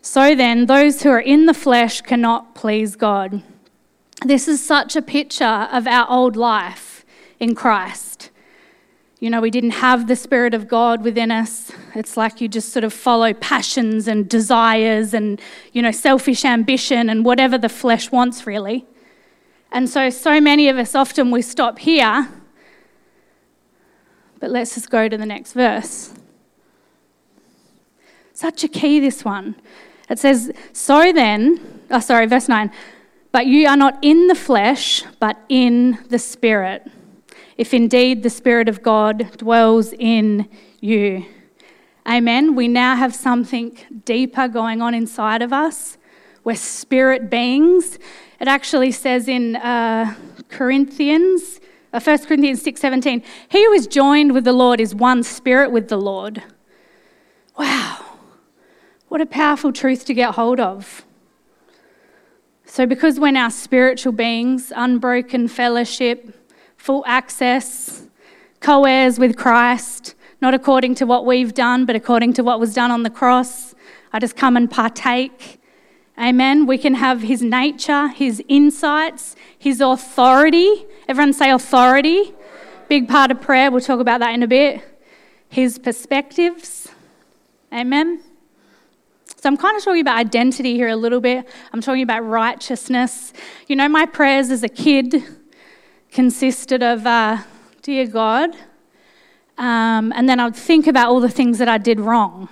So 0.00 0.34
then, 0.34 0.66
those 0.66 1.02
who 1.02 1.10
are 1.10 1.20
in 1.20 1.46
the 1.46 1.54
flesh 1.54 2.00
cannot 2.00 2.54
please 2.54 2.96
God. 2.96 3.42
This 4.24 4.48
is 4.48 4.64
such 4.64 4.96
a 4.96 5.02
picture 5.02 5.68
of 5.70 5.86
our 5.86 6.08
old 6.08 6.36
life 6.36 7.04
in 7.38 7.54
Christ. 7.54 8.30
You 9.18 9.30
know, 9.30 9.40
we 9.40 9.50
didn't 9.50 9.70
have 9.70 10.06
the 10.06 10.16
Spirit 10.16 10.54
of 10.54 10.68
God 10.68 11.02
within 11.02 11.30
us. 11.30 11.72
It's 11.94 12.16
like 12.16 12.40
you 12.40 12.48
just 12.48 12.72
sort 12.72 12.84
of 12.84 12.92
follow 12.92 13.34
passions 13.34 14.06
and 14.06 14.28
desires 14.28 15.12
and, 15.12 15.40
you 15.72 15.82
know, 15.82 15.90
selfish 15.90 16.44
ambition 16.44 17.10
and 17.10 17.24
whatever 17.24 17.58
the 17.58 17.68
flesh 17.68 18.12
wants, 18.12 18.46
really. 18.46 18.86
And 19.72 19.88
so, 19.88 20.10
so 20.10 20.40
many 20.40 20.68
of 20.68 20.76
us 20.76 20.94
often 20.94 21.30
we 21.30 21.42
stop 21.42 21.78
here. 21.78 22.28
But 24.38 24.50
let's 24.50 24.74
just 24.74 24.90
go 24.90 25.08
to 25.08 25.16
the 25.16 25.26
next 25.26 25.52
verse. 25.52 26.12
Such 28.32 28.64
a 28.64 28.68
key, 28.68 29.00
this 29.00 29.24
one. 29.24 29.56
It 30.08 30.18
says, 30.18 30.52
So 30.72 31.12
then, 31.12 31.82
oh, 31.90 32.00
sorry, 32.00 32.26
verse 32.26 32.48
9, 32.48 32.70
but 33.32 33.46
you 33.46 33.66
are 33.66 33.76
not 33.76 33.98
in 34.02 34.28
the 34.28 34.34
flesh, 34.34 35.02
but 35.20 35.38
in 35.48 35.98
the 36.08 36.18
Spirit 36.18 36.86
if 37.56 37.72
indeed 37.72 38.22
the 38.22 38.30
Spirit 38.30 38.68
of 38.68 38.82
God 38.82 39.30
dwells 39.38 39.92
in 39.94 40.48
you. 40.80 41.24
Amen. 42.06 42.54
We 42.54 42.68
now 42.68 42.96
have 42.96 43.14
something 43.14 43.76
deeper 44.04 44.46
going 44.46 44.82
on 44.82 44.94
inside 44.94 45.42
of 45.42 45.52
us. 45.52 45.96
We're 46.44 46.54
spirit 46.54 47.28
beings. 47.28 47.98
It 48.38 48.48
actually 48.48 48.92
says 48.92 49.28
in 49.28 49.56
uh, 49.56 50.14
Corinthians, 50.48 51.60
uh, 51.92 52.00
1 52.00 52.26
Corinthians 52.26 52.62
6:17, 52.62 53.22
"He 53.48 53.64
who 53.64 53.72
is 53.72 53.86
joined 53.86 54.32
with 54.32 54.44
the 54.44 54.52
Lord 54.52 54.80
is 54.80 54.94
one 54.94 55.22
spirit 55.22 55.70
with 55.70 55.88
the 55.88 55.96
Lord." 55.96 56.42
Wow. 57.58 57.98
What 59.08 59.20
a 59.20 59.26
powerful 59.26 59.72
truth 59.72 60.04
to 60.06 60.14
get 60.14 60.34
hold 60.34 60.60
of. 60.60 61.04
So 62.66 62.84
because 62.84 63.18
we're 63.18 63.30
now 63.30 63.48
spiritual 63.48 64.12
beings, 64.12 64.72
unbroken 64.74 65.48
fellowship, 65.48 66.34
full 66.76 67.04
access, 67.06 68.08
co 68.60 68.84
heirs 68.84 69.18
with 69.18 69.36
Christ, 69.36 70.14
not 70.42 70.52
according 70.52 70.96
to 70.96 71.06
what 71.06 71.24
we've 71.24 71.54
done, 71.54 71.86
but 71.86 71.96
according 71.96 72.34
to 72.34 72.44
what 72.44 72.60
was 72.60 72.74
done 72.74 72.90
on 72.90 73.04
the 73.04 73.10
cross. 73.10 73.74
I 74.12 74.18
just 74.18 74.36
come 74.36 74.56
and 74.56 74.70
partake. 74.70 75.60
Amen. 76.18 76.64
We 76.64 76.78
can 76.78 76.94
have 76.94 77.20
his 77.22 77.42
nature, 77.42 78.08
his 78.08 78.42
insights, 78.48 79.36
his 79.58 79.82
authority. 79.82 80.86
Everyone 81.08 81.34
say 81.34 81.50
authority. 81.50 82.32
Big 82.88 83.06
part 83.06 83.30
of 83.30 83.40
prayer. 83.40 83.70
We'll 83.70 83.82
talk 83.82 84.00
about 84.00 84.20
that 84.20 84.32
in 84.32 84.42
a 84.42 84.46
bit. 84.46 84.82
His 85.50 85.78
perspectives. 85.78 86.88
Amen. 87.70 88.22
So 89.26 89.50
I'm 89.50 89.58
kind 89.58 89.76
of 89.76 89.84
talking 89.84 90.00
about 90.00 90.16
identity 90.16 90.74
here 90.74 90.88
a 90.88 90.96
little 90.96 91.20
bit. 91.20 91.46
I'm 91.72 91.82
talking 91.82 92.02
about 92.02 92.20
righteousness. 92.20 93.34
You 93.66 93.76
know, 93.76 93.88
my 93.88 94.06
prayers 94.06 94.50
as 94.50 94.62
a 94.62 94.68
kid 94.68 95.22
consisted 96.10 96.82
of, 96.82 97.06
uh, 97.06 97.38
Dear 97.82 98.06
God, 98.06 98.56
um, 99.58 100.12
and 100.16 100.28
then 100.28 100.40
I'd 100.40 100.56
think 100.56 100.86
about 100.86 101.08
all 101.08 101.20
the 101.20 101.28
things 101.28 101.58
that 101.58 101.68
I 101.68 101.78
did 101.78 102.00
wrong 102.00 102.48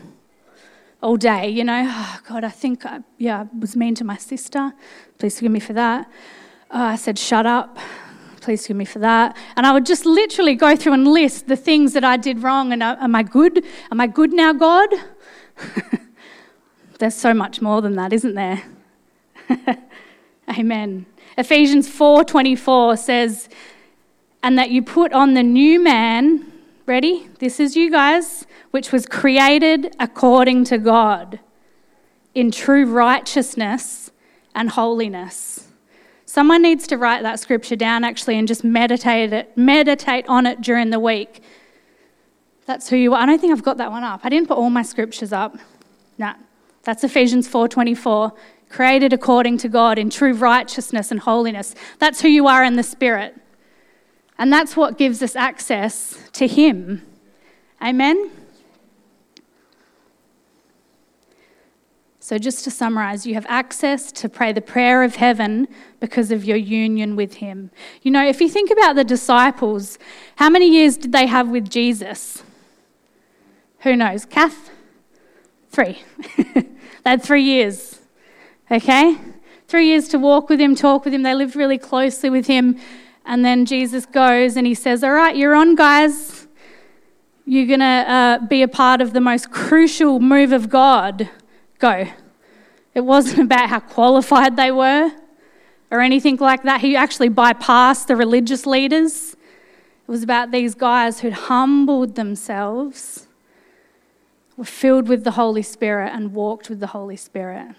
all 1.04 1.16
day. 1.16 1.48
You 1.48 1.64
know, 1.64 1.84
oh, 1.86 2.20
God, 2.26 2.42
I 2.42 2.48
think, 2.48 2.84
I, 2.84 3.00
yeah, 3.18 3.42
I 3.42 3.58
was 3.58 3.76
mean 3.76 3.94
to 3.96 4.04
my 4.04 4.16
sister. 4.16 4.72
Please 5.18 5.36
forgive 5.36 5.52
me 5.52 5.60
for 5.60 5.74
that. 5.74 6.10
Oh, 6.70 6.82
I 6.82 6.96
said, 6.96 7.18
shut 7.18 7.46
up. 7.46 7.78
Please 8.40 8.62
forgive 8.62 8.78
me 8.78 8.84
for 8.84 8.98
that. 8.98 9.36
And 9.56 9.66
I 9.66 9.72
would 9.72 9.86
just 9.86 10.04
literally 10.04 10.54
go 10.54 10.74
through 10.74 10.94
and 10.94 11.06
list 11.06 11.46
the 11.46 11.56
things 11.56 11.92
that 11.92 12.04
I 12.04 12.16
did 12.16 12.42
wrong. 12.42 12.72
And 12.72 12.82
uh, 12.82 12.96
am 12.98 13.14
I 13.14 13.22
good? 13.22 13.64
Am 13.92 14.00
I 14.00 14.06
good 14.06 14.32
now, 14.32 14.52
God? 14.52 14.88
There's 16.98 17.14
so 17.14 17.34
much 17.34 17.60
more 17.60 17.80
than 17.80 17.96
that, 17.96 18.12
isn't 18.12 18.34
there? 18.34 18.62
Amen. 20.58 21.06
Ephesians 21.36 21.88
4:24 21.88 22.98
says, 22.98 23.48
"And 24.42 24.58
that 24.58 24.70
you 24.70 24.82
put 24.82 25.12
on 25.12 25.34
the 25.34 25.42
new 25.42 25.82
man, 25.82 26.52
ready? 26.86 27.28
This 27.38 27.58
is 27.60 27.76
you 27.76 27.90
guys, 27.90 28.46
which 28.70 28.92
was 28.92 29.06
created 29.06 29.94
according 29.98 30.64
to 30.64 30.78
God 30.78 31.40
in 32.34 32.50
true 32.50 32.84
righteousness 32.84 34.10
and 34.54 34.70
holiness." 34.70 35.68
Someone 36.26 36.62
needs 36.62 36.86
to 36.88 36.98
write 36.98 37.22
that 37.22 37.38
scripture 37.38 37.76
down 37.76 38.02
actually 38.02 38.36
and 38.36 38.48
just 38.48 38.64
meditate 38.64 39.32
it, 39.32 39.56
meditate 39.56 40.26
on 40.28 40.46
it 40.46 40.60
during 40.60 40.90
the 40.90 40.98
week. 40.98 41.42
That's 42.66 42.88
who 42.88 42.96
you 42.96 43.14
are. 43.14 43.20
I 43.20 43.26
don't 43.26 43.40
think 43.40 43.52
I've 43.52 43.62
got 43.62 43.76
that 43.76 43.90
one 43.90 44.02
up. 44.02 44.20
I 44.24 44.28
didn't 44.28 44.48
put 44.48 44.58
all 44.58 44.70
my 44.70 44.82
scriptures 44.82 45.32
up. 45.32 45.56
No. 46.18 46.32
That's 46.82 47.04
Ephesians 47.04 47.46
4:24 47.46 48.32
created 48.68 49.12
according 49.12 49.58
to 49.58 49.68
God 49.68 49.98
in 49.98 50.10
true 50.10 50.32
righteousness 50.32 51.10
and 51.10 51.20
holiness. 51.20 51.74
That's 51.98 52.22
who 52.22 52.28
you 52.28 52.48
are 52.48 52.64
in 52.64 52.74
the 52.74 52.82
Spirit. 52.82 53.36
And 54.38 54.52
that's 54.52 54.76
what 54.76 54.98
gives 54.98 55.22
us 55.22 55.36
access 55.36 56.18
to 56.32 56.46
Him. 56.46 57.02
Amen? 57.82 58.30
So, 62.18 62.38
just 62.38 62.64
to 62.64 62.70
summarize, 62.70 63.26
you 63.26 63.34
have 63.34 63.44
access 63.50 64.10
to 64.12 64.30
pray 64.30 64.52
the 64.52 64.62
prayer 64.62 65.02
of 65.02 65.16
heaven 65.16 65.68
because 66.00 66.30
of 66.30 66.42
your 66.42 66.56
union 66.56 67.16
with 67.16 67.34
Him. 67.34 67.70
You 68.00 68.10
know, 68.10 68.26
if 68.26 68.40
you 68.40 68.48
think 68.48 68.70
about 68.70 68.96
the 68.96 69.04
disciples, 69.04 69.98
how 70.36 70.48
many 70.48 70.70
years 70.70 70.96
did 70.96 71.12
they 71.12 71.26
have 71.26 71.50
with 71.50 71.68
Jesus? 71.68 72.42
Who 73.80 73.94
knows? 73.94 74.24
Kath? 74.24 74.70
Three. 75.68 76.02
they 76.54 76.64
had 77.04 77.22
three 77.22 77.42
years. 77.42 78.00
Okay? 78.70 79.18
Three 79.68 79.88
years 79.88 80.08
to 80.08 80.18
walk 80.18 80.48
with 80.48 80.60
him, 80.60 80.74
talk 80.74 81.04
with 81.04 81.12
him. 81.12 81.22
They 81.22 81.34
lived 81.34 81.56
really 81.56 81.78
closely 81.78 82.30
with 82.30 82.46
him. 82.46 82.78
And 83.24 83.44
then 83.44 83.64
Jesus 83.64 84.06
goes 84.06 84.56
and 84.56 84.66
he 84.66 84.74
says, 84.74 85.02
All 85.02 85.12
right, 85.12 85.34
you're 85.34 85.54
on, 85.54 85.74
guys. 85.74 86.46
You're 87.46 87.66
going 87.66 87.80
to 87.80 87.84
uh, 87.84 88.38
be 88.46 88.62
a 88.62 88.68
part 88.68 89.00
of 89.00 89.12
the 89.12 89.20
most 89.20 89.50
crucial 89.50 90.18
move 90.20 90.52
of 90.52 90.68
God. 90.68 91.28
Go. 91.78 92.08
It 92.94 93.00
wasn't 93.02 93.40
about 93.50 93.68
how 93.68 93.80
qualified 93.80 94.56
they 94.56 94.70
were 94.70 95.12
or 95.90 96.00
anything 96.00 96.36
like 96.36 96.62
that. 96.62 96.80
He 96.80 96.96
actually 96.96 97.30
bypassed 97.30 98.06
the 98.06 98.16
religious 98.16 98.66
leaders. 98.66 99.32
It 99.32 100.10
was 100.10 100.22
about 100.22 100.50
these 100.50 100.74
guys 100.74 101.20
who'd 101.20 101.32
humbled 101.32 102.14
themselves, 102.14 103.26
were 104.56 104.64
filled 104.64 105.08
with 105.08 105.24
the 105.24 105.32
Holy 105.32 105.62
Spirit, 105.62 106.12
and 106.12 106.34
walked 106.34 106.68
with 106.68 106.80
the 106.80 106.88
Holy 106.88 107.16
Spirit. 107.16 107.76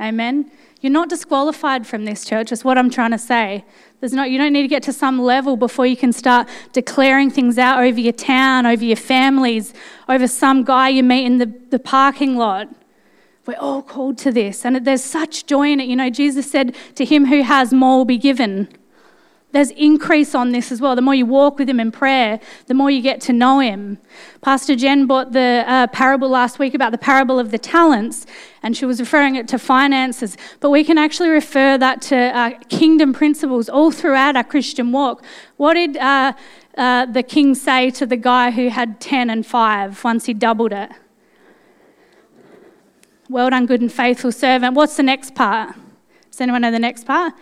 Amen. 0.00 0.50
You're 0.80 0.92
not 0.92 1.08
disqualified 1.08 1.86
from 1.86 2.04
this 2.04 2.24
church, 2.24 2.52
is 2.52 2.62
what 2.62 2.78
I'm 2.78 2.88
trying 2.88 3.10
to 3.10 3.18
say. 3.18 3.64
There's 3.98 4.12
not, 4.12 4.30
you 4.30 4.38
don't 4.38 4.52
need 4.52 4.62
to 4.62 4.68
get 4.68 4.84
to 4.84 4.92
some 4.92 5.20
level 5.20 5.56
before 5.56 5.86
you 5.86 5.96
can 5.96 6.12
start 6.12 6.48
declaring 6.72 7.30
things 7.30 7.58
out 7.58 7.82
over 7.82 7.98
your 7.98 8.12
town, 8.12 8.64
over 8.64 8.84
your 8.84 8.96
families, 8.96 9.74
over 10.08 10.28
some 10.28 10.62
guy 10.62 10.90
you 10.90 11.02
meet 11.02 11.24
in 11.24 11.38
the, 11.38 11.52
the 11.70 11.80
parking 11.80 12.36
lot. 12.36 12.68
We're 13.44 13.58
all 13.58 13.82
called 13.82 14.18
to 14.18 14.30
this, 14.30 14.64
and 14.64 14.84
there's 14.84 15.02
such 15.02 15.46
joy 15.46 15.72
in 15.72 15.80
it. 15.80 15.88
You 15.88 15.96
know, 15.96 16.10
Jesus 16.10 16.48
said, 16.48 16.76
To 16.94 17.04
him 17.04 17.24
who 17.26 17.42
has 17.42 17.72
more 17.72 17.98
will 17.98 18.04
be 18.04 18.18
given. 18.18 18.68
There's 19.50 19.70
increase 19.70 20.34
on 20.34 20.52
this 20.52 20.70
as 20.70 20.80
well. 20.80 20.94
The 20.94 21.00
more 21.00 21.14
you 21.14 21.24
walk 21.24 21.58
with 21.58 21.70
Him 21.70 21.80
in 21.80 21.90
prayer, 21.90 22.38
the 22.66 22.74
more 22.74 22.90
you 22.90 23.00
get 23.00 23.20
to 23.22 23.32
know 23.32 23.60
Him. 23.60 23.98
Pastor 24.42 24.76
Jen 24.76 25.06
brought 25.06 25.32
the 25.32 25.64
uh, 25.66 25.86
parable 25.86 26.28
last 26.28 26.58
week 26.58 26.74
about 26.74 26.92
the 26.92 26.98
parable 26.98 27.38
of 27.38 27.50
the 27.50 27.58
talents, 27.58 28.26
and 28.62 28.76
she 28.76 28.84
was 28.84 29.00
referring 29.00 29.36
it 29.36 29.48
to 29.48 29.58
finances. 29.58 30.36
But 30.60 30.68
we 30.68 30.84
can 30.84 30.98
actually 30.98 31.30
refer 31.30 31.78
that 31.78 32.02
to 32.02 32.16
uh, 32.16 32.50
kingdom 32.68 33.14
principles 33.14 33.70
all 33.70 33.90
throughout 33.90 34.36
our 34.36 34.44
Christian 34.44 34.92
walk. 34.92 35.24
What 35.56 35.74
did 35.74 35.96
uh, 35.96 36.34
uh 36.76 37.06
the 37.06 37.22
king 37.22 37.54
say 37.54 37.90
to 37.92 38.04
the 38.04 38.18
guy 38.18 38.50
who 38.50 38.68
had 38.68 39.00
10 39.00 39.30
and 39.30 39.46
5 39.46 40.04
once 40.04 40.26
he 40.26 40.34
doubled 40.34 40.72
it? 40.72 40.90
Well 43.30 43.48
done, 43.48 43.64
good 43.64 43.80
and 43.80 43.92
faithful 43.92 44.32
servant. 44.32 44.74
What's 44.74 44.96
the 44.96 45.02
next 45.02 45.34
part? 45.34 45.74
Does 46.30 46.40
anyone 46.40 46.60
know 46.60 46.70
the 46.70 46.78
next 46.78 47.04
part? 47.06 47.32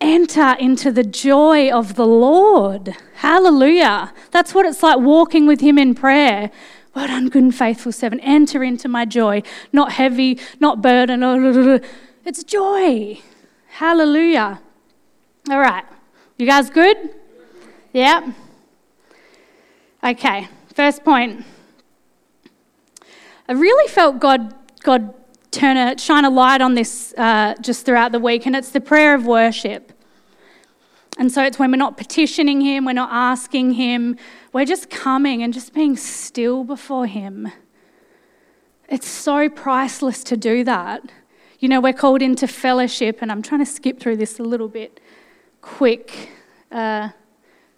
Enter 0.00 0.54
into 0.58 0.92
the 0.92 1.02
joy 1.04 1.70
of 1.70 1.94
the 1.94 2.06
Lord. 2.06 2.94
Hallelujah. 3.16 4.12
That's 4.30 4.54
what 4.54 4.66
it's 4.66 4.82
like 4.82 4.98
walking 4.98 5.46
with 5.46 5.60
Him 5.60 5.78
in 5.78 5.94
prayer. 5.94 6.50
Well 6.94 7.06
done, 7.06 7.28
good 7.28 7.42
and 7.42 7.54
faithful 7.54 7.92
servant. 7.92 8.22
Enter 8.24 8.62
into 8.62 8.88
my 8.88 9.04
joy. 9.04 9.42
Not 9.72 9.92
heavy, 9.92 10.38
not 10.60 10.82
burden. 10.82 11.22
Oh, 11.22 11.80
it's 12.24 12.44
joy. 12.44 13.20
Hallelujah. 13.68 14.60
All 15.50 15.60
right. 15.60 15.84
You 16.38 16.46
guys 16.46 16.70
good? 16.70 16.96
Yeah? 17.92 18.32
Okay. 20.02 20.48
First 20.74 21.04
point. 21.04 21.44
I 23.48 23.52
really 23.52 23.88
felt 23.88 24.18
God, 24.18 24.54
God 24.82 25.14
turn 25.56 25.76
a, 25.76 25.98
shine 25.98 26.24
a 26.24 26.30
light 26.30 26.60
on 26.60 26.74
this 26.74 27.14
uh, 27.16 27.54
just 27.60 27.86
throughout 27.86 28.12
the 28.12 28.18
week, 28.18 28.46
and 28.46 28.54
it's 28.54 28.70
the 28.70 28.80
prayer 28.80 29.14
of 29.14 29.26
worship. 29.26 29.92
And 31.18 31.32
so 31.32 31.42
it's 31.42 31.58
when 31.58 31.70
we're 31.70 31.78
not 31.78 31.96
petitioning 31.96 32.60
Him, 32.60 32.84
we're 32.84 32.92
not 32.92 33.08
asking 33.10 33.72
Him, 33.72 34.16
we're 34.52 34.66
just 34.66 34.90
coming 34.90 35.42
and 35.42 35.54
just 35.54 35.72
being 35.72 35.96
still 35.96 36.62
before 36.62 37.06
Him. 37.06 37.50
It's 38.88 39.08
so 39.08 39.48
priceless 39.48 40.22
to 40.24 40.36
do 40.36 40.62
that. 40.64 41.10
You 41.58 41.70
know, 41.70 41.80
we're 41.80 41.94
called 41.94 42.20
into 42.20 42.46
fellowship, 42.46 43.18
and 43.22 43.32
I'm 43.32 43.40
trying 43.40 43.60
to 43.60 43.66
skip 43.66 43.98
through 43.98 44.18
this 44.18 44.38
a 44.38 44.42
little 44.42 44.68
bit 44.68 45.00
quick. 45.62 46.30
Uh, 46.70 47.08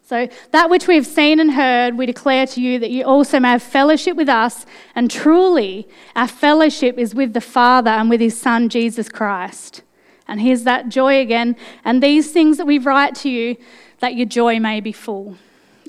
so, 0.08 0.26
that 0.52 0.70
which 0.70 0.88
we 0.88 0.94
have 0.94 1.06
seen 1.06 1.38
and 1.38 1.52
heard, 1.52 1.98
we 1.98 2.06
declare 2.06 2.46
to 2.46 2.62
you 2.62 2.78
that 2.78 2.88
you 2.88 3.04
also 3.04 3.38
may 3.38 3.50
have 3.50 3.62
fellowship 3.62 4.16
with 4.16 4.30
us, 4.30 4.64
and 4.94 5.10
truly, 5.10 5.86
our 6.16 6.26
fellowship 6.26 6.96
is 6.96 7.14
with 7.14 7.34
the 7.34 7.42
Father 7.42 7.90
and 7.90 8.08
with 8.08 8.22
his 8.22 8.40
Son, 8.40 8.70
Jesus 8.70 9.10
Christ. 9.10 9.82
And 10.26 10.40
here's 10.40 10.62
that 10.62 10.88
joy 10.88 11.20
again. 11.20 11.56
And 11.84 12.02
these 12.02 12.30
things 12.32 12.56
that 12.56 12.66
we 12.66 12.78
write 12.78 13.16
to 13.16 13.28
you, 13.28 13.58
that 13.98 14.14
your 14.14 14.24
joy 14.24 14.58
may 14.58 14.80
be 14.80 14.92
full. 14.92 15.36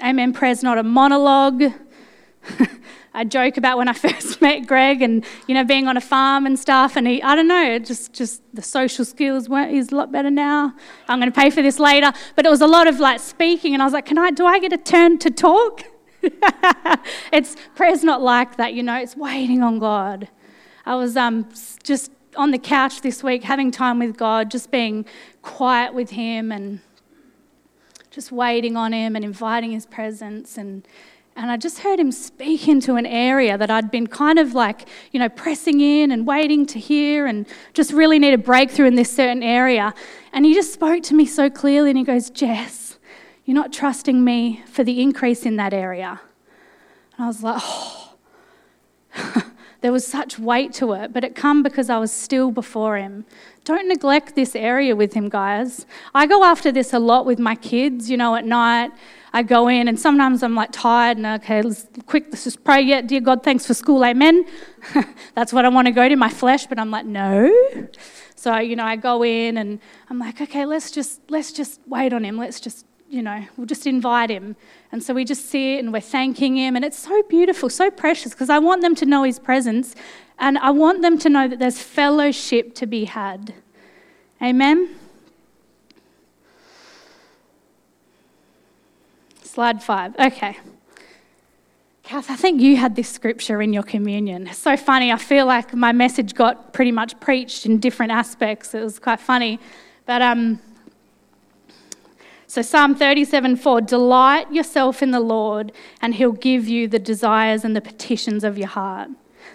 Amen. 0.03 0.33
Prayer's 0.33 0.63
not 0.63 0.77
a 0.77 0.83
monologue. 0.83 1.63
I 3.19 3.25
joke 3.25 3.57
about 3.57 3.77
when 3.77 3.89
I 3.89 3.93
first 4.07 4.41
met 4.41 4.65
Greg 4.65 5.01
and, 5.01 5.25
you 5.45 5.53
know, 5.53 5.65
being 5.65 5.89
on 5.89 5.97
a 5.97 6.01
farm 6.01 6.45
and 6.45 6.57
stuff. 6.57 6.95
And 6.95 7.05
he, 7.05 7.21
I 7.21 7.35
don't 7.35 7.49
know, 7.49 7.77
just, 7.77 8.13
just 8.13 8.41
the 8.53 8.61
social 8.61 9.03
skills 9.03 9.49
weren't, 9.49 9.71
he's 9.71 9.91
a 9.91 9.95
lot 9.95 10.09
better 10.09 10.31
now. 10.31 10.73
I'm 11.09 11.19
going 11.19 11.29
to 11.29 11.37
pay 11.37 11.49
for 11.49 11.61
this 11.61 11.79
later. 11.79 12.13
But 12.37 12.45
it 12.45 12.49
was 12.49 12.61
a 12.61 12.67
lot 12.67 12.87
of 12.87 13.01
like 13.01 13.19
speaking. 13.19 13.73
And 13.73 13.83
I 13.83 13.85
was 13.85 13.93
like, 13.93 14.05
can 14.05 14.17
I, 14.17 14.31
do 14.31 14.45
I 14.45 14.59
get 14.59 14.71
a 14.71 14.77
turn 14.77 15.19
to 15.19 15.29
talk? 15.29 15.83
it's, 17.33 17.57
prayer's 17.75 18.05
not 18.05 18.21
like 18.21 18.55
that, 18.55 18.73
you 18.73 18.83
know, 18.83 18.95
it's 18.95 19.17
waiting 19.17 19.61
on 19.63 19.79
God. 19.79 20.29
I 20.85 20.95
was 20.95 21.17
um, 21.17 21.49
just 21.83 22.11
on 22.37 22.51
the 22.51 22.57
couch 22.57 23.01
this 23.01 23.21
week 23.21 23.43
having 23.43 23.69
time 23.69 23.99
with 23.99 24.15
God, 24.15 24.49
just 24.49 24.71
being 24.71 25.05
quiet 25.41 25.93
with 25.93 26.11
Him 26.11 26.53
and 26.53 26.79
just 28.11 28.31
waiting 28.31 28.77
on 28.77 28.93
Him 28.93 29.17
and 29.17 29.25
inviting 29.25 29.71
His 29.73 29.85
presence 29.85 30.57
and 30.57 30.87
and 31.39 31.49
I 31.49 31.55
just 31.55 31.79
heard 31.79 32.01
him 32.01 32.11
speak 32.11 32.67
into 32.67 32.95
an 32.95 33.05
area 33.05 33.57
that 33.57 33.71
I'd 33.71 33.89
been 33.89 34.07
kind 34.07 34.37
of 34.37 34.55
like, 34.55 34.89
you 35.13 35.19
know, 35.19 35.29
pressing 35.29 35.79
in 35.79 36.11
and 36.11 36.27
waiting 36.27 36.65
to 36.65 36.79
hear 36.79 37.27
and 37.27 37.47
just 37.73 37.93
really 37.93 38.19
need 38.19 38.33
a 38.33 38.37
breakthrough 38.37 38.87
in 38.87 38.95
this 38.95 39.09
certain 39.09 39.41
area. 39.41 39.93
And 40.33 40.43
he 40.43 40.53
just 40.53 40.73
spoke 40.73 41.01
to 41.03 41.13
me 41.13 41.25
so 41.25 41.49
clearly 41.49 41.91
and 41.91 41.97
he 41.97 42.03
goes, 42.03 42.29
Jess, 42.29 42.97
you're 43.45 43.55
not 43.55 43.71
trusting 43.71 44.21
me 44.21 44.63
for 44.65 44.83
the 44.83 45.01
increase 45.01 45.45
in 45.45 45.55
that 45.55 45.73
area. 45.73 46.19
And 47.15 47.23
I 47.23 47.27
was 47.27 47.41
like, 47.41 47.61
oh. 47.63 48.15
there 49.81 49.93
was 49.93 50.05
such 50.05 50.37
weight 50.37 50.73
to 50.73 50.91
it, 50.91 51.13
but 51.13 51.23
it 51.23 51.35
come 51.35 51.63
because 51.63 51.89
I 51.89 51.99
was 51.99 52.11
still 52.11 52.51
before 52.51 52.97
him. 52.97 53.25
Don't 53.65 53.87
neglect 53.87 54.35
this 54.35 54.55
area 54.55 54.95
with 54.95 55.13
him, 55.13 55.29
guys. 55.29 55.85
I 56.15 56.25
go 56.25 56.43
after 56.43 56.71
this 56.71 56.93
a 56.93 56.99
lot 56.99 57.25
with 57.25 57.39
my 57.39 57.55
kids, 57.55 58.09
you 58.09 58.17
know, 58.17 58.35
at 58.35 58.45
night 58.45 58.91
I 59.31 59.43
go 59.43 59.67
in, 59.67 59.87
and 59.87 59.99
sometimes 59.99 60.41
I'm 60.41 60.55
like 60.55 60.71
tired, 60.71 61.17
and 61.17 61.25
okay, 61.25 61.61
let's 61.61 61.87
quick, 62.05 62.25
let's 62.29 62.43
just 62.43 62.63
pray. 62.63 62.81
Yeah, 62.81 63.01
dear 63.01 63.21
God, 63.21 63.43
thanks 63.43 63.65
for 63.65 63.73
school, 63.73 64.03
amen. 64.03 64.45
That's 65.35 65.53
what 65.53 65.65
I 65.65 65.69
want 65.69 65.87
to 65.87 65.91
go 65.91 66.09
to, 66.09 66.15
my 66.15 66.29
flesh, 66.29 66.65
but 66.65 66.79
I'm 66.79 66.89
like, 66.89 67.05
no. 67.05 67.51
So 68.35 68.57
you 68.57 68.75
know, 68.75 68.85
I 68.85 68.95
go 68.95 69.23
in, 69.23 69.57
and 69.57 69.79
I'm 70.09 70.17
like, 70.17 70.41
okay, 70.41 70.65
let's 70.65 70.89
just 70.91 71.21
let's 71.29 71.51
just 71.51 71.79
wait 71.85 72.13
on 72.13 72.23
him. 72.23 72.37
Let's 72.37 72.59
just 72.59 72.85
you 73.09 73.23
know, 73.23 73.43
we'll 73.57 73.65
just 73.65 73.87
invite 73.87 74.29
him. 74.29 74.55
And 74.91 75.01
so 75.03 75.13
we 75.13 75.25
just 75.25 75.49
sit 75.49 75.79
and 75.79 75.91
we're 75.91 75.99
thanking 75.99 76.55
him, 76.57 76.75
and 76.75 76.85
it's 76.85 76.99
so 76.99 77.23
beautiful, 77.23 77.69
so 77.69 77.89
precious, 77.89 78.33
because 78.33 78.49
I 78.49 78.59
want 78.59 78.81
them 78.81 78.95
to 78.95 79.05
know 79.05 79.23
his 79.23 79.39
presence, 79.39 79.95
and 80.37 80.57
I 80.59 80.69
want 80.69 81.01
them 81.01 81.17
to 81.19 81.29
know 81.29 81.47
that 81.47 81.59
there's 81.59 81.79
fellowship 81.79 82.75
to 82.75 82.85
be 82.85 83.05
had. 83.05 83.53
Amen. 84.41 84.95
Slide 89.43 89.83
five. 89.83 90.15
Okay. 90.17 90.57
Kath, 92.03 92.31
I 92.31 92.35
think 92.35 92.61
you 92.61 92.77
had 92.77 92.95
this 92.95 93.09
scripture 93.09 93.61
in 93.61 93.73
your 93.73 93.83
communion. 93.83 94.47
It's 94.47 94.59
so 94.59 94.77
funny. 94.77 95.11
I 95.11 95.17
feel 95.17 95.45
like 95.45 95.73
my 95.73 95.91
message 95.91 96.33
got 96.33 96.73
pretty 96.73 96.91
much 96.91 97.19
preached 97.19 97.65
in 97.65 97.79
different 97.79 98.11
aspects. 98.11 98.73
It 98.73 98.81
was 98.81 98.97
quite 98.97 99.19
funny. 99.19 99.59
But 100.05 100.21
um, 100.21 100.59
so 102.49 102.63
Psalm 102.63 102.95
37:4, 102.95 103.85
Delight 103.85 104.51
yourself 104.51 105.03
in 105.03 105.11
the 105.11 105.19
Lord, 105.19 105.71
and 106.01 106.15
he'll 106.15 106.31
give 106.31 106.67
you 106.67 106.87
the 106.87 106.97
desires 106.97 107.63
and 107.63 107.75
the 107.75 107.81
petitions 107.81 108.43
of 108.43 108.57
your 108.57 108.69
heart. 108.69 109.09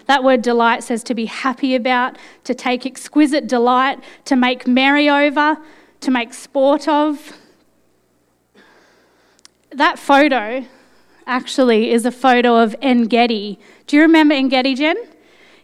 That 0.05 0.23
word 0.23 0.41
delight 0.41 0.81
says 0.81 1.03
to 1.03 1.13
be 1.13 1.25
happy 1.25 1.75
about, 1.75 2.17
to 2.45 2.55
take 2.55 2.85
exquisite 2.85 3.47
delight, 3.47 3.99
to 4.23 4.37
make 4.37 4.65
merry 4.65 5.09
over, 5.09 5.57
to 5.99 6.09
make 6.09 6.33
sport 6.33 6.87
of, 6.87 7.33
that 9.71 9.99
photo 9.99 10.65
actually 11.27 11.91
is 11.91 12.05
a 12.05 12.11
photo 12.11 12.63
of 12.63 12.77
En 12.81 13.07
Gedi. 13.07 13.59
Do 13.87 13.97
you 13.97 14.03
remember 14.03 14.35
En 14.35 14.47
Gedi, 14.47 14.73
Jen? 14.73 14.95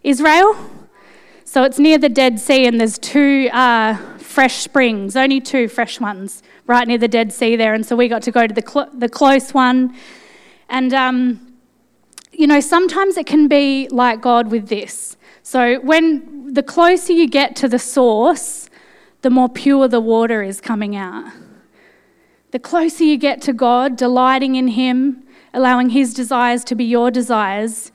Israel? 0.03 0.53
So 1.45 1.63
it's 1.63 1.79
near 1.79 1.97
the 1.97 2.09
Dead 2.09 2.41
Sea, 2.41 2.65
and 2.65 2.77
there's 2.77 2.99
two 2.99 3.47
uh, 3.53 3.97
fresh 4.31 4.55
springs, 4.55 5.15
only 5.15 5.41
two 5.41 5.67
fresh 5.67 5.99
ones, 5.99 6.41
right 6.65 6.87
near 6.87 6.97
the 6.97 7.07
Dead 7.07 7.31
Sea 7.33 7.55
there. 7.55 7.73
And 7.73 7.85
so 7.85 7.95
we 7.95 8.07
got 8.07 8.23
to 8.23 8.31
go 8.31 8.47
to 8.47 8.53
the, 8.53 8.67
cl- 8.67 8.89
the 8.93 9.09
close 9.09 9.53
one. 9.53 9.95
And, 10.69 10.93
um, 10.93 11.55
you 12.31 12.47
know, 12.47 12.61
sometimes 12.61 13.17
it 13.17 13.27
can 13.27 13.47
be 13.47 13.87
like 13.89 14.21
God 14.21 14.49
with 14.49 14.69
this. 14.69 15.17
So 15.43 15.79
when 15.81 16.53
the 16.53 16.63
closer 16.63 17.13
you 17.13 17.27
get 17.27 17.55
to 17.57 17.67
the 17.67 17.79
source, 17.79 18.69
the 19.21 19.29
more 19.29 19.49
pure 19.49 19.87
the 19.87 19.99
water 19.99 20.41
is 20.41 20.61
coming 20.61 20.95
out. 20.95 21.31
The 22.51 22.59
closer 22.59 23.03
you 23.03 23.17
get 23.17 23.41
to 23.43 23.53
God, 23.53 23.95
delighting 23.95 24.55
in 24.55 24.69
Him, 24.69 25.23
allowing 25.53 25.89
His 25.89 26.13
desires 26.13 26.63
to 26.65 26.75
be 26.75 26.85
your 26.85 27.11
desires, 27.11 27.91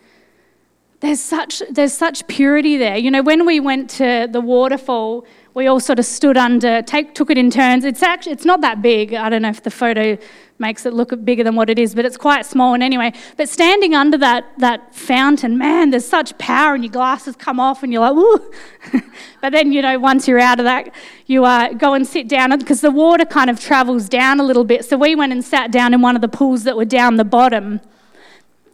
there's 1.01 1.21
such, 1.21 1.63
there's 1.71 1.93
such 1.93 2.27
purity 2.27 2.77
there. 2.77 2.97
You 2.97 3.11
know, 3.11 3.23
when 3.23 3.45
we 3.45 3.61
went 3.61 3.91
to 3.91 4.29
the 4.31 4.41
waterfall, 4.41 5.27
we 5.57 5.69
all 5.69 5.81
sort 5.81 5.99
of 5.99 6.05
stood 6.05 6.37
under, 6.37 6.83
take, 6.83 7.15
took 7.15 7.31
it 7.31 7.39
in 7.39 7.51
turns. 7.51 7.83
It's 7.87 8.03
actually, 8.03 8.33
it's 8.33 8.45
not 8.45 8.61
that 8.61 8.83
big. 8.83 9.15
I 9.15 9.31
don't 9.31 9.41
know 9.41 9.49
if 9.49 9.63
the 9.63 9.71
photo 9.71 10.19
makes 10.59 10.85
it 10.85 10.93
look 10.93 11.25
bigger 11.25 11.43
than 11.43 11.55
what 11.55 11.71
it 11.71 11.79
is, 11.79 11.95
but 11.95 12.05
it's 12.05 12.19
quite 12.19 12.45
small. 12.45 12.75
And 12.75 12.83
anyway, 12.83 13.15
but 13.39 13.49
standing 13.49 13.95
under 13.95 14.19
that, 14.19 14.45
that 14.59 14.95
fountain, 14.95 15.57
man, 15.57 15.93
there's 15.93 16.07
such 16.07 16.37
power, 16.37 16.75
and 16.75 16.85
your 16.85 16.93
glasses 16.93 17.37
come 17.37 17.59
off, 17.59 17.83
and 17.83 17.91
you're 17.91 18.03
like, 18.03 18.13
ooh. 18.13 18.53
but 19.41 19.53
then, 19.53 19.73
you 19.73 19.81
know, 19.81 19.99
once 19.99 20.29
you're 20.29 20.39
out 20.39 20.61
of 20.61 20.65
that, 20.65 20.95
you 21.25 21.47
uh, 21.47 21.73
go 21.73 21.95
and 21.95 22.07
sit 22.07 22.29
down 22.29 22.51
because 22.59 22.83
the 22.83 22.91
water 22.91 23.25
kind 23.25 23.49
of 23.49 23.59
travels 23.59 24.11
down 24.11 24.41
a 24.41 24.45
little 24.45 24.65
bit. 24.65 24.85
So 24.85 24.99
we 24.99 25.15
went 25.15 25.33
and 25.33 25.43
sat 25.43 25.71
down 25.71 25.95
in 25.95 26.03
one 26.03 26.17
of 26.17 26.21
the 26.21 26.29
pools 26.29 26.65
that 26.65 26.77
were 26.77 26.85
down 26.85 27.17
the 27.17 27.25
bottom. 27.25 27.81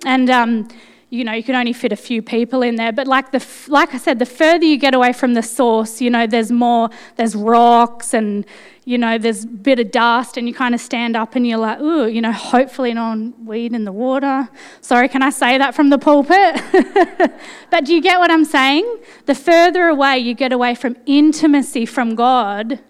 And, 0.04 0.28
um, 0.28 0.68
you 1.12 1.24
know, 1.24 1.32
you 1.32 1.42
can 1.42 1.54
only 1.54 1.74
fit 1.74 1.92
a 1.92 1.96
few 1.96 2.22
people 2.22 2.62
in 2.62 2.76
there. 2.76 2.90
But 2.90 3.06
like 3.06 3.32
the, 3.32 3.46
like 3.68 3.92
I 3.92 3.98
said, 3.98 4.18
the 4.18 4.24
further 4.24 4.64
you 4.64 4.78
get 4.78 4.94
away 4.94 5.12
from 5.12 5.34
the 5.34 5.42
source, 5.42 6.00
you 6.00 6.08
know, 6.08 6.26
there's 6.26 6.50
more, 6.50 6.88
there's 7.16 7.36
rocks 7.36 8.14
and, 8.14 8.46
you 8.86 8.96
know, 8.96 9.18
there's 9.18 9.44
a 9.44 9.46
bit 9.46 9.78
of 9.78 9.90
dust, 9.90 10.38
and 10.38 10.48
you 10.48 10.54
kind 10.54 10.74
of 10.74 10.80
stand 10.80 11.14
up 11.14 11.36
and 11.36 11.46
you're 11.46 11.58
like, 11.58 11.80
ooh, 11.80 12.06
you 12.06 12.22
know, 12.22 12.32
hopefully 12.32 12.94
no 12.94 13.30
weed 13.44 13.74
in 13.74 13.84
the 13.84 13.92
water. 13.92 14.48
Sorry, 14.80 15.06
can 15.06 15.22
I 15.22 15.28
say 15.28 15.58
that 15.58 15.74
from 15.74 15.90
the 15.90 15.98
pulpit? 15.98 16.62
but 17.70 17.84
do 17.84 17.94
you 17.94 18.00
get 18.00 18.18
what 18.18 18.30
I'm 18.30 18.46
saying? 18.46 19.00
The 19.26 19.34
further 19.34 19.88
away 19.88 20.18
you 20.18 20.32
get 20.32 20.50
away 20.50 20.74
from 20.74 20.96
intimacy 21.04 21.84
from 21.84 22.14
God, 22.14 22.80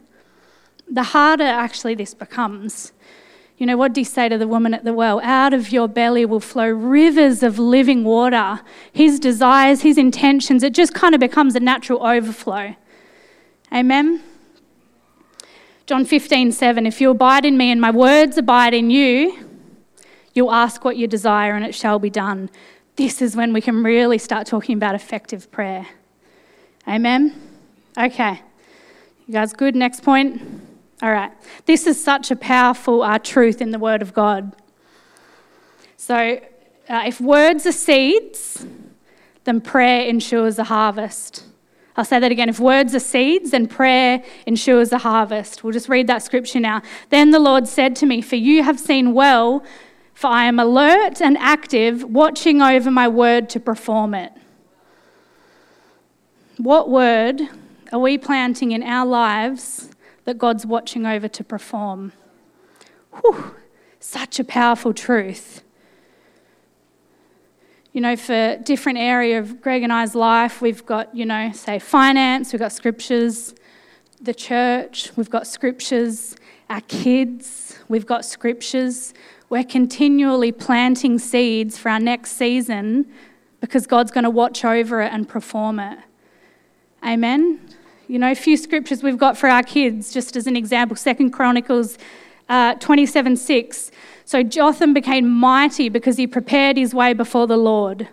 the 0.88 1.02
harder 1.02 1.42
actually 1.42 1.96
this 1.96 2.14
becomes. 2.14 2.92
You 3.62 3.66
know, 3.66 3.76
what 3.76 3.92
did 3.92 4.00
he 4.00 4.04
say 4.04 4.28
to 4.28 4.36
the 4.36 4.48
woman 4.48 4.74
at 4.74 4.82
the 4.82 4.92
well? 4.92 5.20
Out 5.20 5.54
of 5.54 5.70
your 5.70 5.86
belly 5.86 6.26
will 6.26 6.40
flow 6.40 6.68
rivers 6.68 7.44
of 7.44 7.60
living 7.60 8.02
water. 8.02 8.60
His 8.92 9.20
desires, 9.20 9.82
his 9.82 9.96
intentions, 9.96 10.64
it 10.64 10.74
just 10.74 10.94
kind 10.94 11.14
of 11.14 11.20
becomes 11.20 11.54
a 11.54 11.60
natural 11.60 12.04
overflow. 12.04 12.74
Amen? 13.72 14.20
John 15.86 16.04
15, 16.04 16.50
7 16.50 16.86
If 16.88 17.00
you 17.00 17.10
abide 17.10 17.44
in 17.44 17.56
me 17.56 17.70
and 17.70 17.80
my 17.80 17.92
words 17.92 18.36
abide 18.36 18.74
in 18.74 18.90
you, 18.90 19.38
you'll 20.34 20.50
ask 20.50 20.84
what 20.84 20.96
you 20.96 21.06
desire 21.06 21.54
and 21.54 21.64
it 21.64 21.72
shall 21.72 22.00
be 22.00 22.10
done. 22.10 22.50
this 22.96 23.22
is 23.22 23.36
when 23.36 23.52
we 23.52 23.60
can 23.60 23.84
really 23.84 24.18
start 24.18 24.44
talking 24.44 24.76
about 24.76 24.96
effective 24.96 25.52
prayer. 25.52 25.86
Amen? 26.88 27.40
Okay. 27.96 28.42
You 29.28 29.34
guys 29.34 29.52
good? 29.52 29.76
Next 29.76 30.02
point. 30.02 30.42
All 31.02 31.10
right. 31.10 31.32
This 31.66 31.88
is 31.88 32.02
such 32.02 32.30
a 32.30 32.36
powerful 32.36 33.02
uh, 33.02 33.18
truth 33.18 33.60
in 33.60 33.72
the 33.72 33.78
Word 33.80 34.02
of 34.02 34.14
God. 34.14 34.54
So, 35.96 36.40
uh, 36.88 37.02
if 37.06 37.20
words 37.20 37.66
are 37.66 37.72
seeds, 37.72 38.64
then 39.42 39.60
prayer 39.60 40.06
ensures 40.06 40.60
a 40.60 40.64
harvest. 40.64 41.44
I'll 41.96 42.04
say 42.04 42.20
that 42.20 42.30
again. 42.30 42.48
If 42.48 42.60
words 42.60 42.94
are 42.94 43.00
seeds, 43.00 43.50
then 43.50 43.66
prayer 43.66 44.22
ensures 44.46 44.92
a 44.92 44.98
harvest. 44.98 45.64
We'll 45.64 45.72
just 45.72 45.88
read 45.88 46.06
that 46.06 46.22
scripture 46.22 46.60
now. 46.60 46.82
Then 47.10 47.32
the 47.32 47.40
Lord 47.40 47.66
said 47.66 47.96
to 47.96 48.06
me, 48.06 48.22
For 48.22 48.36
you 48.36 48.62
have 48.62 48.78
seen 48.78 49.12
well, 49.12 49.64
for 50.14 50.28
I 50.28 50.44
am 50.44 50.60
alert 50.60 51.20
and 51.20 51.36
active, 51.38 52.04
watching 52.04 52.62
over 52.62 52.92
my 52.92 53.08
word 53.08 53.48
to 53.50 53.60
perform 53.60 54.14
it. 54.14 54.32
What 56.58 56.88
word 56.88 57.42
are 57.92 57.98
we 57.98 58.18
planting 58.18 58.70
in 58.70 58.84
our 58.84 59.04
lives 59.04 59.91
that 60.24 60.38
God's 60.38 60.64
watching 60.64 61.06
over 61.06 61.28
to 61.28 61.44
perform? 61.44 62.12
Whew, 63.20 63.56
such 64.00 64.38
a 64.38 64.44
powerful 64.44 64.92
truth 64.94 65.62
you 67.92 68.00
know, 68.00 68.16
for 68.16 68.56
different 68.64 68.98
area 68.98 69.38
of 69.38 69.60
Greg 69.60 69.82
and 69.82 69.92
I's 69.92 70.14
life, 70.14 70.62
we've 70.62 70.84
got, 70.86 71.14
you 71.14 71.26
know, 71.26 71.52
say 71.52 71.78
finance, 71.78 72.52
we've 72.52 72.60
got 72.60 72.72
scriptures, 72.72 73.54
the 74.20 74.32
church, 74.32 75.10
we've 75.16 75.28
got 75.28 75.46
scriptures, 75.46 76.36
our 76.70 76.80
kids, 76.82 77.78
we've 77.88 78.06
got 78.06 78.24
scriptures. 78.24 79.12
We're 79.50 79.64
continually 79.64 80.52
planting 80.52 81.18
seeds 81.18 81.76
for 81.76 81.90
our 81.90 82.00
next 82.00 82.32
season 82.32 83.12
because 83.60 83.86
God's 83.86 84.10
going 84.10 84.24
to 84.24 84.30
watch 84.30 84.64
over 84.64 85.02
it 85.02 85.12
and 85.12 85.28
perform 85.28 85.78
it. 85.78 85.98
Amen. 87.04 87.60
You 88.12 88.18
know, 88.18 88.30
a 88.30 88.34
few 88.34 88.58
scriptures 88.58 89.02
we've 89.02 89.16
got 89.16 89.38
for 89.38 89.48
our 89.48 89.62
kids, 89.62 90.12
just 90.12 90.36
as 90.36 90.46
an 90.46 90.54
example, 90.54 90.96
Second 90.96 91.30
Chronicles 91.30 91.96
uh, 92.50 92.74
27 92.74 93.38
6. 93.38 93.90
So 94.26 94.42
Jotham 94.42 94.92
became 94.92 95.30
mighty 95.30 95.88
because 95.88 96.18
he 96.18 96.26
prepared 96.26 96.76
his 96.76 96.92
way 96.92 97.14
before 97.14 97.46
the 97.46 97.56
Lord. 97.56 98.08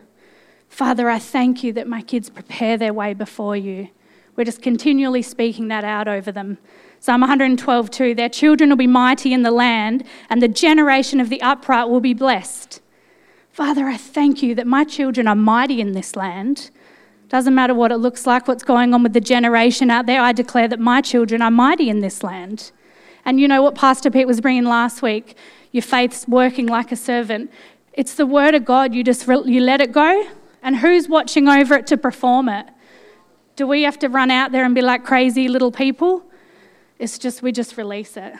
Father, 0.69 1.09
I 1.09 1.19
thank 1.19 1.65
you 1.65 1.73
that 1.73 1.85
my 1.85 2.01
kids 2.01 2.29
prepare 2.29 2.77
their 2.77 2.93
way 2.93 3.13
before 3.13 3.57
you. 3.57 3.89
We're 4.37 4.45
just 4.45 4.61
continually 4.61 5.21
speaking 5.21 5.67
that 5.67 5.83
out 5.83 6.07
over 6.07 6.31
them. 6.31 6.59
Psalm 7.01 7.19
112, 7.19 7.91
2 7.91 8.15
Their 8.15 8.29
children 8.29 8.69
will 8.69 8.77
be 8.77 8.87
mighty 8.87 9.33
in 9.33 9.43
the 9.43 9.51
land, 9.51 10.05
and 10.29 10.41
the 10.41 10.47
generation 10.47 11.19
of 11.19 11.27
the 11.27 11.41
upright 11.41 11.89
will 11.89 11.99
be 11.99 12.13
blessed. 12.13 12.79
Father, 13.51 13.87
I 13.87 13.97
thank 13.97 14.41
you 14.41 14.55
that 14.55 14.65
my 14.65 14.85
children 14.85 15.27
are 15.27 15.35
mighty 15.35 15.81
in 15.81 15.91
this 15.91 16.15
land. 16.15 16.71
Doesn't 17.29 17.53
matter 17.53 17.75
what 17.75 17.91
it 17.91 17.97
looks 17.97 18.25
like, 18.25 18.47
what's 18.47 18.63
going 18.63 18.93
on 18.93 19.03
with 19.03 19.13
the 19.13 19.21
generation 19.21 19.91
out 19.91 20.07
there, 20.07 20.21
I 20.21 20.33
declare 20.33 20.67
that 20.67 20.79
my 20.79 20.99
children 20.99 21.41
are 21.43 21.51
mighty 21.51 21.89
in 21.89 21.99
this 21.99 22.23
land. 22.23 22.71
And 23.23 23.39
you 23.39 23.47
know 23.47 23.61
what 23.61 23.75
Pastor 23.75 24.09
Pete 24.09 24.25
was 24.25 24.41
bringing 24.41 24.65
last 24.65 25.03
week? 25.03 25.37
Your 25.71 25.83
faith's 25.83 26.27
working 26.27 26.65
like 26.65 26.91
a 26.91 26.95
servant. 26.95 27.51
It's 27.93 28.15
the 28.15 28.25
word 28.25 28.55
of 28.55 28.65
God. 28.65 28.95
You 28.95 29.03
just 29.03 29.27
you 29.27 29.61
let 29.61 29.79
it 29.79 29.91
go, 29.91 30.27
and 30.63 30.77
who's 30.77 31.07
watching 31.07 31.47
over 31.47 31.75
it 31.75 31.85
to 31.87 31.97
perform 31.97 32.49
it? 32.49 32.67
Do 33.55 33.67
we 33.67 33.83
have 33.83 33.99
to 33.99 34.09
run 34.09 34.31
out 34.31 34.51
there 34.51 34.65
and 34.65 34.73
be 34.73 34.81
like 34.81 35.03
crazy 35.03 35.47
little 35.47 35.71
people? 35.71 36.23
It's 36.97 37.19
just 37.19 37.43
we 37.43 37.51
just 37.51 37.77
release 37.77 38.17
it. 38.17 38.33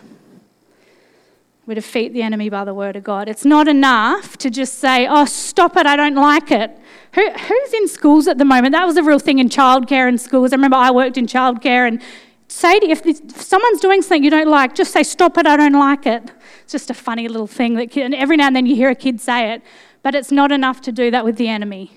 We 1.69 1.75
defeat 1.75 2.13
the 2.13 2.23
enemy 2.23 2.49
by 2.49 2.63
the 2.63 2.73
word 2.73 2.95
of 2.95 3.03
God. 3.03 3.29
It's 3.29 3.45
not 3.45 3.67
enough 3.67 4.39
to 4.39 4.49
just 4.49 4.79
say, 4.79 5.05
"Oh, 5.07 5.25
stop 5.25 5.77
it! 5.77 5.85
I 5.85 5.95
don't 5.95 6.15
like 6.15 6.49
it." 6.49 6.75
Who, 7.13 7.29
who's 7.29 7.73
in 7.73 7.87
schools 7.87 8.27
at 8.27 8.39
the 8.39 8.43
moment? 8.43 8.71
That 8.71 8.87
was 8.87 8.97
a 8.97 9.03
real 9.03 9.19
thing 9.19 9.37
in 9.37 9.49
childcare 9.49 10.07
and 10.07 10.19
schools. 10.19 10.51
I 10.51 10.55
remember 10.55 10.77
I 10.77 10.89
worked 10.89 11.15
in 11.15 11.27
childcare 11.27 11.87
and 11.87 12.01
say 12.47 12.79
to, 12.79 12.87
if, 12.87 13.05
if 13.05 13.39
someone's 13.39 13.81
doing 13.81 14.01
something 14.01 14.23
you 14.23 14.31
don't 14.31 14.47
like, 14.47 14.73
just 14.73 14.91
say, 14.91 15.03
"Stop 15.03 15.37
it! 15.37 15.45
I 15.45 15.55
don't 15.57 15.73
like 15.73 16.07
it." 16.07 16.31
It's 16.63 16.71
just 16.71 16.89
a 16.89 16.95
funny 16.95 17.27
little 17.27 17.45
thing 17.45 17.75
that 17.75 17.95
and 17.95 18.15
every 18.15 18.35
now 18.35 18.47
and 18.47 18.55
then 18.55 18.65
you 18.65 18.75
hear 18.75 18.89
a 18.89 18.95
kid 18.95 19.21
say 19.21 19.53
it, 19.53 19.61
but 20.01 20.15
it's 20.15 20.31
not 20.31 20.51
enough 20.51 20.81
to 20.81 20.91
do 20.91 21.11
that 21.11 21.23
with 21.23 21.35
the 21.35 21.49
enemy. 21.49 21.91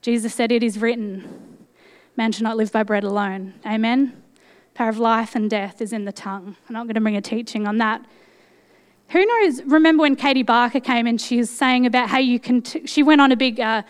Jesus 0.00 0.32
said, 0.32 0.50
It 0.50 0.62
is 0.62 0.78
written, 0.78 1.66
man 2.16 2.32
shall 2.32 2.44
not 2.44 2.56
live 2.56 2.72
by 2.72 2.82
bread 2.82 3.04
alone. 3.04 3.52
Amen. 3.66 4.22
Power 4.72 4.88
of 4.88 4.98
life 4.98 5.34
and 5.34 5.50
death 5.50 5.82
is 5.82 5.92
in 5.92 6.06
the 6.06 6.12
tongue. 6.12 6.56
I'm 6.66 6.72
not 6.72 6.84
going 6.84 6.94
to 6.94 7.00
bring 7.02 7.16
a 7.16 7.20
teaching 7.20 7.66
on 7.66 7.76
that. 7.76 8.06
Who 9.12 9.26
knows? 9.26 9.62
Remember 9.64 10.02
when 10.02 10.16
Katie 10.16 10.42
Barker 10.42 10.80
came 10.80 11.06
and 11.06 11.20
she 11.20 11.36
was 11.36 11.50
saying 11.50 11.84
about 11.84 12.08
how 12.08 12.18
you 12.18 12.40
can, 12.40 12.62
t- 12.62 12.86
she 12.86 13.02
went 13.02 13.20
on 13.20 13.30
a 13.30 13.36
big 13.36 13.60
uh, 13.60 13.82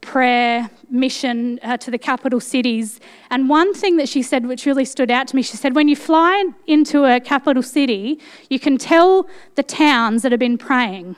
prayer 0.00 0.68
mission 0.90 1.60
uh, 1.62 1.76
to 1.76 1.92
the 1.92 1.98
capital 1.98 2.40
cities. 2.40 2.98
And 3.30 3.48
one 3.48 3.72
thing 3.72 3.98
that 3.98 4.08
she 4.08 4.20
said, 4.20 4.46
which 4.46 4.66
really 4.66 4.84
stood 4.84 5.12
out 5.12 5.28
to 5.28 5.36
me, 5.36 5.42
she 5.42 5.56
said, 5.56 5.76
when 5.76 5.86
you 5.86 5.94
fly 5.94 6.44
into 6.66 7.04
a 7.04 7.20
capital 7.20 7.62
city, 7.62 8.18
you 8.50 8.58
can 8.58 8.76
tell 8.76 9.28
the 9.54 9.62
towns 9.62 10.22
that 10.22 10.32
have 10.32 10.40
been 10.40 10.58
praying. 10.58 11.14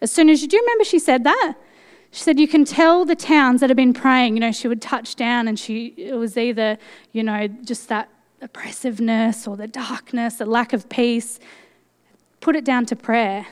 As 0.00 0.10
soon 0.10 0.30
as 0.30 0.40
you 0.40 0.48
do 0.48 0.56
you 0.56 0.62
remember 0.62 0.84
she 0.84 0.98
said 0.98 1.24
that? 1.24 1.54
She 2.10 2.22
said, 2.22 2.40
You 2.40 2.48
can 2.48 2.64
tell 2.64 3.04
the 3.04 3.14
towns 3.14 3.60
that 3.60 3.70
have 3.70 3.76
been 3.76 3.94
praying. 3.94 4.34
You 4.34 4.40
know, 4.40 4.52
she 4.52 4.68
would 4.68 4.82
touch 4.82 5.14
down 5.16 5.46
and 5.46 5.58
she, 5.58 5.94
it 5.96 6.14
was 6.14 6.36
either, 6.36 6.78
you 7.12 7.22
know, 7.22 7.48
just 7.48 7.88
that 7.88 8.08
oppressiveness 8.40 9.46
or 9.46 9.56
the 9.56 9.68
darkness, 9.68 10.36
the 10.36 10.46
lack 10.46 10.72
of 10.72 10.88
peace. 10.88 11.38
Put 12.42 12.56
it 12.56 12.64
down 12.64 12.84
to 12.86 12.96
prayer. 12.96 13.46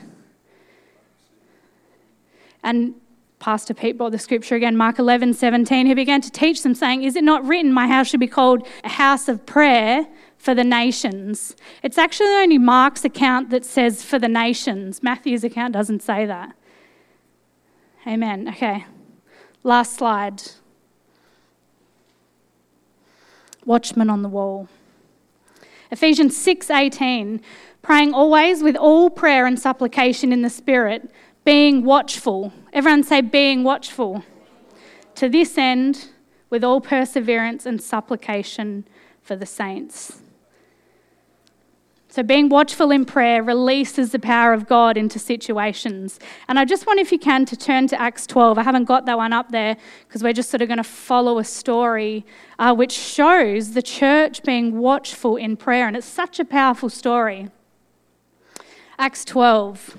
And 2.61 2.93
Pastor 3.39 3.73
Pete 3.73 3.97
brought 3.97 4.11
the 4.11 4.19
scripture 4.19 4.53
again, 4.53 4.75
Mark 4.75 4.99
11, 4.99 5.33
17. 5.33 5.87
He 5.87 5.93
began 5.93 6.19
to 6.19 6.29
teach 6.29 6.61
them, 6.61 6.75
saying, 6.75 7.03
Is 7.03 7.15
it 7.15 7.23
not 7.23 7.43
written, 7.43 7.71
My 7.71 7.87
house 7.87 8.07
should 8.07 8.19
be 8.19 8.27
called 8.27 8.67
a 8.83 8.89
house 8.89 9.29
of 9.29 9.45
prayer 9.45 10.05
for 10.37 10.53
the 10.53 10.65
nations? 10.65 11.55
It's 11.81 11.97
actually 11.97 12.35
only 12.35 12.57
Mark's 12.57 13.05
account 13.05 13.49
that 13.49 13.63
says 13.63 14.03
for 14.03 14.19
the 14.19 14.27
nations. 14.27 15.01
Matthew's 15.01 15.45
account 15.45 15.73
doesn't 15.73 16.03
say 16.03 16.25
that. 16.25 16.53
Amen. 18.05 18.49
Okay. 18.49 18.85
Last 19.63 19.95
slide. 19.95 20.43
Watchman 23.65 24.09
on 24.09 24.21
the 24.21 24.29
wall. 24.29 24.67
Ephesians 25.91 26.37
6:18 26.37 27.41
praying 27.81 28.13
always 28.13 28.63
with 28.63 28.75
all 28.75 29.09
prayer 29.09 29.45
and 29.45 29.59
supplication 29.59 30.31
in 30.31 30.41
the 30.41 30.49
spirit 30.49 31.09
being 31.43 31.83
watchful. 31.83 32.53
Everyone 32.73 33.03
say, 33.03 33.21
being 33.21 33.63
watchful. 33.63 34.23
To 35.15 35.27
this 35.27 35.57
end, 35.57 36.09
with 36.49 36.63
all 36.63 36.81
perseverance 36.81 37.65
and 37.65 37.81
supplication 37.81 38.85
for 39.23 39.35
the 39.35 39.45
saints. 39.45 40.21
So, 42.09 42.23
being 42.23 42.49
watchful 42.49 42.91
in 42.91 43.05
prayer 43.05 43.41
releases 43.41 44.11
the 44.11 44.19
power 44.19 44.51
of 44.51 44.67
God 44.67 44.97
into 44.97 45.17
situations. 45.17 46.19
And 46.49 46.59
I 46.59 46.65
just 46.65 46.85
want, 46.85 46.99
if 46.99 47.09
you 47.09 47.17
can, 47.17 47.45
to 47.45 47.55
turn 47.55 47.87
to 47.87 47.99
Acts 47.99 48.27
12. 48.27 48.57
I 48.57 48.63
haven't 48.63 48.83
got 48.83 49.05
that 49.05 49.17
one 49.17 49.31
up 49.31 49.49
there 49.51 49.77
because 50.05 50.21
we're 50.21 50.33
just 50.33 50.49
sort 50.49 50.61
of 50.61 50.67
going 50.67 50.77
to 50.77 50.83
follow 50.83 51.39
a 51.39 51.45
story 51.45 52.25
uh, 52.59 52.75
which 52.75 52.91
shows 52.91 53.71
the 53.71 53.81
church 53.81 54.43
being 54.43 54.77
watchful 54.77 55.37
in 55.37 55.55
prayer. 55.55 55.87
And 55.87 55.95
it's 55.95 56.05
such 56.05 56.37
a 56.37 56.43
powerful 56.43 56.89
story. 56.89 57.47
Acts 59.01 59.25
12. 59.25 59.97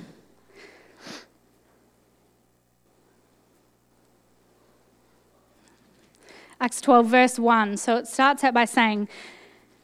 Acts 6.60 6.80
12, 6.80 7.06
verse 7.08 7.36
1. 7.36 7.78
So 7.78 7.96
it 7.96 8.06
starts 8.06 8.44
out 8.44 8.54
by 8.54 8.64
saying, 8.64 9.08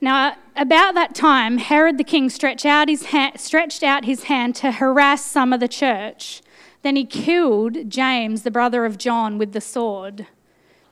Now, 0.01 0.37
about 0.55 0.95
that 0.95 1.17
time, 1.17 1.59
Herod 1.59 1.99
the 1.99 2.05
king 2.05 2.31
stretched 2.31 2.65
out, 2.65 2.89
his 2.89 3.07
hand, 3.07 3.41
stretched 3.41 3.83
out 3.83 4.05
his 4.05 4.23
hand 4.23 4.55
to 4.55 4.71
harass 4.71 5.25
some 5.25 5.53
of 5.53 5.59
the 5.59 5.67
church. 5.67 6.41
Then 6.83 6.95
he 6.95 7.05
killed 7.05 7.91
James, 7.91 8.45
the 8.45 8.53
brother 8.53 8.85
of 8.85 8.99
John, 8.99 9.37
with 9.37 9.53
the 9.53 9.61
sword. 9.61 10.29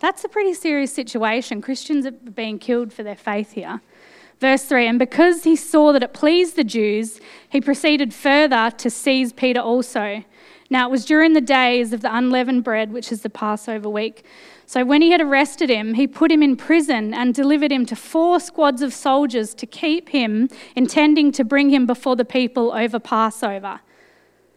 That's 0.01 0.25
a 0.25 0.29
pretty 0.29 0.55
serious 0.55 0.93
situation. 0.93 1.63
Christians 1.63 2.05
are 2.05 2.11
being 2.11 2.59
killed 2.59 2.93
for 2.93 3.05
their 3.05 3.15
faith 3.15 3.53
here. 3.53 3.83
Verse 4.41 4.65
3 4.65 4.87
And 4.87 4.99
because 4.99 5.45
he 5.45 5.57
saw 5.57 5.93
that 5.93 6.03
it 6.03 6.13
pleased 6.13 6.57
the 6.57 6.65
Jews, 6.65 7.21
he 7.49 7.61
proceeded 7.61 8.13
further 8.13 8.71
to 8.71 8.91
seize 8.91 9.33
Peter 9.33 9.61
also. 9.61 10.25
Now, 10.69 10.89
it 10.89 10.91
was 10.91 11.05
during 11.05 11.33
the 11.33 11.41
days 11.41 11.93
of 11.93 12.01
the 12.01 12.15
unleavened 12.15 12.65
bread, 12.65 12.93
which 12.93 13.13
is 13.13 13.23
the 13.23 13.31
Passover 13.31 13.89
week. 13.89 14.25
So 14.67 14.85
when 14.85 15.01
he 15.01 15.13
had 15.13 15.21
arrested 15.21 15.71
him, 15.71 15.95
he 15.95 16.09
put 16.09 16.33
him 16.33 16.43
in 16.43 16.57
prison 16.57 17.15
and 17.15 17.33
delivered 17.33 17.71
him 17.71 17.87
to 17.87 17.95
four 17.95 18.41
squads 18.41 18.83
of 18.83 18.93
soldiers 18.93 19.55
to 19.55 19.67
keep 19.67 20.09
him, 20.09 20.49
intending 20.75 21.31
to 21.33 21.45
bring 21.45 21.71
him 21.71 21.87
before 21.87 22.17
the 22.17 22.25
people 22.25 22.73
over 22.73 22.99
Passover. 22.99 23.81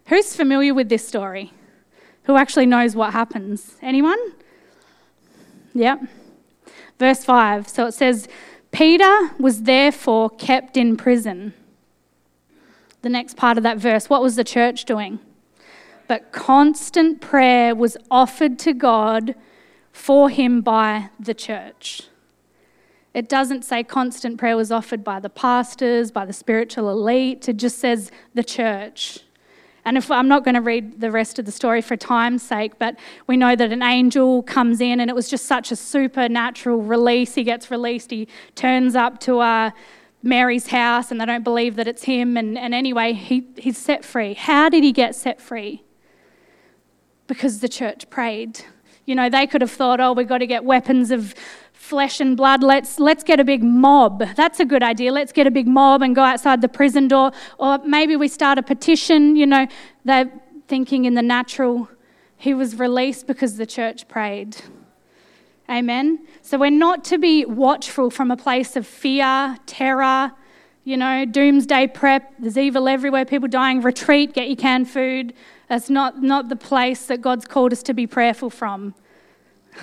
Who's 0.08 0.36
familiar 0.36 0.74
with 0.74 0.90
this 0.90 1.08
story? 1.08 1.54
Who 2.24 2.38
actually 2.38 2.66
knows 2.66 2.96
what 2.96 3.14
happens? 3.14 3.76
Anyone? 3.84 4.18
Yep. 5.76 6.02
Verse 6.98 7.24
5. 7.24 7.70
So 7.70 7.86
it 7.86 7.94
says, 7.94 8.28
Peter 8.72 9.32
was 9.40 9.64
therefore 9.64 10.30
kept 10.30 10.78
in 10.78 10.96
prison. 10.96 11.54
The 13.02 13.10
next 13.10 13.38
part 13.38 13.58
of 13.58 13.64
that 13.64 13.78
verse, 13.78 14.10
what 14.10 14.22
was 14.22 14.36
the 14.36 14.44
church 14.44 14.86
doing? 14.86 15.20
but 16.10 16.32
constant 16.32 17.22
prayer 17.22 17.76
was 17.76 17.96
offered 18.10 18.58
to 18.58 18.74
God 18.74 19.36
for 19.92 20.28
him 20.32 20.60
by 20.62 21.12
the 21.20 21.36
church. 21.36 22.02
It 23.14 23.30
doesn't 23.30 23.64
say 23.64 23.84
constant 23.84 24.40
prayer 24.40 24.58
was 24.58 24.72
offered 24.72 25.04
by 25.04 25.20
the 25.20 25.30
pastors, 25.30 26.10
by 26.12 26.26
the 26.26 26.34
spiritual 26.34 26.90
elite. 26.90 27.48
It 27.48 27.58
just 27.58 27.78
says 27.78 28.12
the 28.34 28.44
church. 28.44 29.20
And 29.90 29.98
if 29.98 30.12
I'm 30.12 30.28
not 30.28 30.44
going 30.44 30.54
to 30.54 30.62
read 30.62 31.02
the 31.02 31.10
rest 31.10 31.40
of 31.40 31.46
the 31.46 31.52
story 31.52 31.82
for 31.82 31.98
time's 31.98 32.44
sake, 32.44 32.78
but 32.78 32.96
we 33.26 33.36
know 33.36 33.56
that 33.56 33.72
an 33.72 33.82
angel 33.82 34.44
comes 34.44 34.82
in 34.82 35.00
and 35.00 35.10
it 35.10 35.16
was 35.16 35.28
just 35.28 35.48
such 35.48 35.72
a 35.72 35.76
supernatural 35.76 36.80
release. 36.80 37.34
He 37.34 37.44
gets 37.44 37.72
released, 37.72 38.12
he 38.12 38.28
turns 38.54 38.96
up 38.96 39.20
to 39.22 39.40
uh, 39.40 39.72
Mary's 40.22 40.68
house 40.68 41.10
and 41.10 41.20
they 41.20 41.26
don't 41.26 41.44
believe 41.44 41.76
that 41.78 41.88
it's 41.88 42.04
him. 42.04 42.38
And, 42.38 42.56
and 42.56 42.76
anyway, 42.76 43.14
he, 43.14 43.48
he's 43.58 43.80
set 43.80 44.06
free. 44.06 44.36
How 44.36 44.70
did 44.70 44.84
he 44.84 44.92
get 44.92 45.16
set 45.16 45.42
free? 45.42 45.82
Because 47.26 47.60
the 47.60 47.68
church 47.68 48.12
prayed. 48.12 48.64
You 49.08 49.16
know, 49.16 49.28
they 49.28 49.48
could 49.48 49.62
have 49.62 49.72
thought, 49.72 50.00
oh, 50.00 50.14
we've 50.14 50.28
got 50.28 50.38
to 50.38 50.46
get 50.46 50.64
weapons 50.64 51.10
of 51.10 51.34
flesh 51.90 52.20
and 52.20 52.38
blood. 52.38 52.62
Let's, 52.62 53.00
let's 53.00 53.24
get 53.24 53.40
a 53.40 53.44
big 53.44 53.64
mob. 53.64 54.24
That's 54.36 54.60
a 54.60 54.66
good 54.66 54.84
idea. 54.84 55.12
Let's 55.12 55.32
get 55.32 55.48
a 55.48 55.52
big 55.52 55.68
mob 55.68 56.04
and 56.04 56.16
go 56.16 56.24
outside 56.24 56.62
the 56.62 56.70
prison 56.70 57.08
door. 57.08 57.32
Or 57.58 57.80
maybe 57.80 58.16
we 58.16 58.28
start 58.28 58.60
a 58.60 58.64
petition. 58.64 59.36
You 59.36 59.48
know, 59.48 59.68
they're 60.06 60.32
thinking 60.68 61.06
in 61.06 61.16
the 61.16 61.24
natural. 61.24 61.90
He 62.38 62.54
was 62.54 62.78
released 62.78 63.26
because 63.26 63.58
the 63.58 63.66
church 63.66 64.08
prayed. 64.08 64.58
Amen. 65.68 66.20
So 66.44 66.58
we're 66.60 66.70
not 66.70 67.04
to 67.06 67.18
be 67.18 67.44
watchful 67.46 68.12
from 68.12 68.30
a 68.30 68.38
place 68.38 68.76
of 68.76 68.86
fear, 68.86 69.58
terror, 69.66 70.32
you 70.84 70.96
know, 70.96 71.26
doomsday 71.26 71.88
prep. 71.88 72.34
There's 72.40 72.58
evil 72.58 72.88
everywhere, 72.88 73.26
people 73.26 73.48
dying. 73.48 73.82
Retreat, 73.82 74.34
get 74.34 74.48
your 74.48 74.56
canned 74.56 74.90
food. 74.90 75.34
That's 75.68 75.90
not, 75.90 76.22
not 76.22 76.50
the 76.50 76.56
place 76.56 77.08
that 77.08 77.22
God's 77.22 77.46
called 77.46 77.74
us 77.74 77.84
to 77.84 77.94
be 77.94 78.08
prayerful 78.08 78.52
from. 78.52 78.94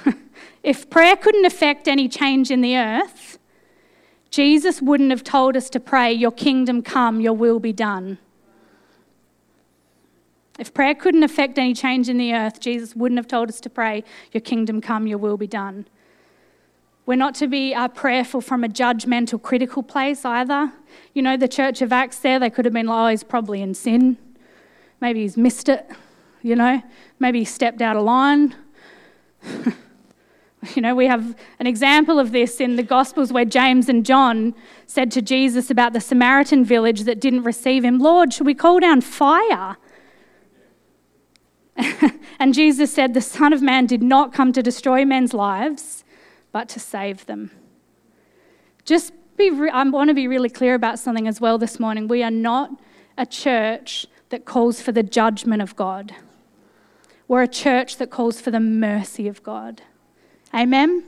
if 0.62 0.88
prayer 0.90 1.16
couldn't 1.16 1.44
affect 1.44 1.88
any 1.88 2.08
change 2.08 2.50
in 2.50 2.60
the 2.60 2.76
earth, 2.76 3.38
Jesus 4.30 4.82
wouldn't 4.82 5.10
have 5.10 5.24
told 5.24 5.56
us 5.56 5.70
to 5.70 5.80
pray, 5.80 6.12
Your 6.12 6.30
kingdom 6.30 6.82
come, 6.82 7.20
your 7.20 7.32
will 7.32 7.60
be 7.60 7.72
done. 7.72 8.18
If 10.58 10.72
prayer 10.72 10.94
couldn't 10.94 11.22
affect 11.22 11.58
any 11.58 11.74
change 11.74 12.08
in 12.08 12.18
the 12.18 12.34
earth, 12.34 12.60
Jesus 12.60 12.96
wouldn't 12.96 13.18
have 13.18 13.28
told 13.28 13.48
us 13.48 13.60
to 13.60 13.70
pray, 13.70 14.04
Your 14.32 14.40
kingdom 14.40 14.80
come, 14.80 15.06
your 15.06 15.18
will 15.18 15.36
be 15.36 15.46
done. 15.46 15.86
We're 17.06 17.14
not 17.14 17.36
to 17.36 17.46
be 17.46 17.72
uh, 17.72 17.88
prayerful 17.88 18.40
from 18.40 18.64
a 18.64 18.68
judgmental, 18.68 19.40
critical 19.40 19.84
place 19.84 20.24
either. 20.24 20.72
You 21.14 21.22
know, 21.22 21.36
the 21.36 21.46
church 21.46 21.80
of 21.80 21.92
Acts 21.92 22.18
there, 22.18 22.40
they 22.40 22.50
could 22.50 22.64
have 22.64 22.74
been 22.74 22.86
like, 22.86 23.06
oh, 23.06 23.08
he's 23.08 23.22
probably 23.22 23.62
in 23.62 23.74
sin. 23.74 24.18
Maybe 25.00 25.20
he's 25.20 25.36
missed 25.36 25.68
it, 25.68 25.88
you 26.42 26.56
know. 26.56 26.82
Maybe 27.20 27.38
he 27.38 27.44
stepped 27.44 27.80
out 27.80 27.96
of 27.96 28.02
line. 28.02 28.56
you 30.74 30.82
know, 30.82 30.94
we 30.94 31.06
have 31.06 31.36
an 31.58 31.66
example 31.66 32.18
of 32.18 32.32
this 32.32 32.60
in 32.60 32.76
the 32.76 32.82
Gospels 32.82 33.32
where 33.32 33.44
James 33.44 33.88
and 33.88 34.04
John 34.04 34.54
said 34.86 35.10
to 35.12 35.22
Jesus 35.22 35.70
about 35.70 35.92
the 35.92 36.00
Samaritan 36.00 36.64
village 36.64 37.02
that 37.02 37.20
didn't 37.20 37.42
receive 37.42 37.84
him, 37.84 37.98
Lord, 37.98 38.32
should 38.32 38.46
we 38.46 38.54
call 38.54 38.80
down 38.80 39.00
fire? 39.00 39.76
and 42.38 42.54
Jesus 42.54 42.92
said, 42.92 43.14
The 43.14 43.20
Son 43.20 43.52
of 43.52 43.62
Man 43.62 43.86
did 43.86 44.02
not 44.02 44.32
come 44.32 44.52
to 44.52 44.62
destroy 44.62 45.04
men's 45.04 45.34
lives, 45.34 46.04
but 46.52 46.68
to 46.70 46.80
save 46.80 47.26
them. 47.26 47.50
Just 48.84 49.12
be, 49.36 49.50
re- 49.50 49.70
I 49.70 49.82
want 49.84 50.08
to 50.08 50.14
be 50.14 50.28
really 50.28 50.48
clear 50.48 50.74
about 50.74 50.98
something 50.98 51.28
as 51.28 51.40
well 51.40 51.58
this 51.58 51.78
morning. 51.78 52.08
We 52.08 52.22
are 52.22 52.30
not 52.30 52.70
a 53.18 53.26
church 53.26 54.06
that 54.30 54.44
calls 54.44 54.80
for 54.80 54.92
the 54.92 55.02
judgment 55.02 55.62
of 55.62 55.76
God. 55.76 56.14
We're 57.28 57.42
a 57.42 57.48
church 57.48 57.96
that 57.98 58.10
calls 58.10 58.40
for 58.40 58.50
the 58.50 58.60
mercy 58.60 59.28
of 59.28 59.42
God. 59.42 59.82
Amen? 60.56 61.04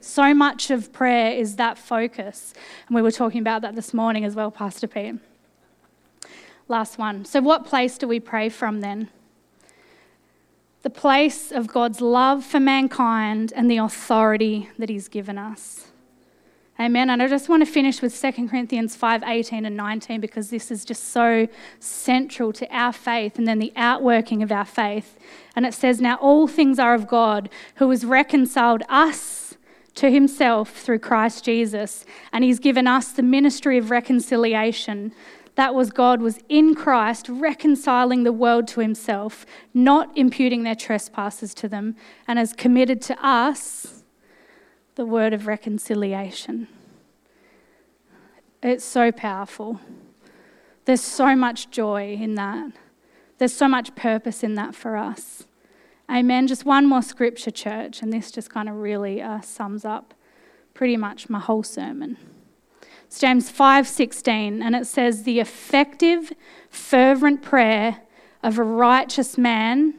So 0.00 0.32
much 0.32 0.70
of 0.70 0.92
prayer 0.92 1.32
is 1.32 1.56
that 1.56 1.76
focus. 1.76 2.54
And 2.86 2.94
we 2.94 3.02
were 3.02 3.10
talking 3.10 3.40
about 3.40 3.62
that 3.62 3.74
this 3.74 3.92
morning 3.92 4.24
as 4.24 4.36
well, 4.36 4.50
Pastor 4.50 4.86
Pete. 4.86 5.16
Last 6.68 6.98
one. 6.98 7.24
So, 7.24 7.40
what 7.40 7.66
place 7.66 7.98
do 7.98 8.06
we 8.06 8.20
pray 8.20 8.48
from 8.48 8.80
then? 8.80 9.08
The 10.82 10.90
place 10.90 11.50
of 11.50 11.66
God's 11.66 12.00
love 12.00 12.44
for 12.44 12.60
mankind 12.60 13.52
and 13.54 13.70
the 13.70 13.78
authority 13.78 14.70
that 14.78 14.88
He's 14.88 15.08
given 15.08 15.36
us. 15.36 15.91
Amen. 16.80 17.10
And 17.10 17.22
I 17.22 17.28
just 17.28 17.48
want 17.48 17.64
to 17.64 17.70
finish 17.70 18.00
with 18.00 18.18
2 18.18 18.48
Corinthians 18.48 18.96
5 18.96 19.22
18 19.22 19.66
and 19.66 19.76
19 19.76 20.20
because 20.20 20.50
this 20.50 20.70
is 20.70 20.84
just 20.84 21.10
so 21.10 21.46
central 21.78 22.52
to 22.54 22.66
our 22.74 22.92
faith 22.92 23.38
and 23.38 23.46
then 23.46 23.58
the 23.58 23.72
outworking 23.76 24.42
of 24.42 24.50
our 24.50 24.64
faith. 24.64 25.18
And 25.54 25.66
it 25.66 25.74
says, 25.74 26.00
Now 26.00 26.16
all 26.16 26.48
things 26.48 26.78
are 26.78 26.94
of 26.94 27.06
God, 27.06 27.50
who 27.76 27.90
has 27.90 28.04
reconciled 28.04 28.82
us 28.88 29.54
to 29.96 30.10
himself 30.10 30.70
through 30.70 31.00
Christ 31.00 31.44
Jesus, 31.44 32.06
and 32.32 32.42
he's 32.42 32.58
given 32.58 32.86
us 32.86 33.12
the 33.12 33.22
ministry 33.22 33.76
of 33.76 33.90
reconciliation. 33.90 35.12
That 35.56 35.74
was 35.74 35.90
God 35.90 36.22
was 36.22 36.38
in 36.48 36.74
Christ 36.74 37.28
reconciling 37.28 38.22
the 38.22 38.32
world 38.32 38.66
to 38.68 38.80
himself, 38.80 39.44
not 39.74 40.10
imputing 40.16 40.62
their 40.62 40.74
trespasses 40.74 41.52
to 41.54 41.68
them, 41.68 41.94
and 42.26 42.38
has 42.38 42.54
committed 42.54 43.02
to 43.02 43.24
us 43.26 44.01
the 44.94 45.06
word 45.06 45.32
of 45.32 45.46
reconciliation. 45.46 46.68
It's 48.62 48.84
so 48.84 49.10
powerful. 49.10 49.80
There's 50.84 51.00
so 51.00 51.34
much 51.34 51.70
joy 51.70 52.14
in 52.14 52.34
that. 52.34 52.72
There's 53.38 53.54
so 53.54 53.68
much 53.68 53.94
purpose 53.94 54.42
in 54.44 54.54
that 54.54 54.74
for 54.74 54.96
us. 54.96 55.44
Amen. 56.10 56.46
Just 56.46 56.64
one 56.64 56.86
more 56.86 57.02
scripture, 57.02 57.50
church, 57.50 58.02
and 58.02 58.12
this 58.12 58.30
just 58.30 58.50
kind 58.50 58.68
of 58.68 58.76
really 58.76 59.22
uh, 59.22 59.40
sums 59.40 59.84
up 59.84 60.14
pretty 60.74 60.96
much 60.96 61.30
my 61.30 61.38
whole 61.38 61.62
sermon. 61.62 62.18
It's 63.04 63.18
James 63.18 63.50
5:16, 63.50 64.62
and 64.62 64.74
it 64.74 64.86
says, 64.86 65.22
"The 65.22 65.40
effective, 65.40 66.32
fervent 66.70 67.42
prayer 67.42 67.98
of 68.42 68.58
a 68.58 68.62
righteous 68.62 69.38
man 69.38 69.94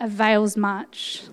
avails 0.00 0.56
much." 0.56 1.24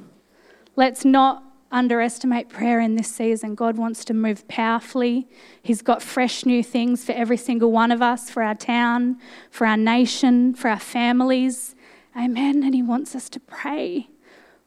Let's 0.76 1.06
not 1.06 1.45
underestimate 1.76 2.48
prayer 2.48 2.80
in 2.80 2.96
this 2.96 3.14
season. 3.14 3.54
God 3.54 3.76
wants 3.76 4.06
to 4.06 4.14
move 4.14 4.48
powerfully. 4.48 5.28
He's 5.62 5.82
got 5.82 6.02
fresh 6.02 6.46
new 6.46 6.64
things 6.64 7.04
for 7.04 7.12
every 7.12 7.36
single 7.36 7.70
one 7.70 7.92
of 7.92 8.02
us, 8.02 8.30
for 8.30 8.42
our 8.42 8.56
town, 8.56 9.20
for 9.52 9.68
our 9.68 9.76
nation, 9.76 10.54
for 10.56 10.70
our 10.70 10.80
families. 10.80 11.76
Amen. 12.18 12.64
And 12.64 12.74
He 12.74 12.82
wants 12.82 13.14
us 13.14 13.28
to 13.30 13.42
pray. 13.42 14.08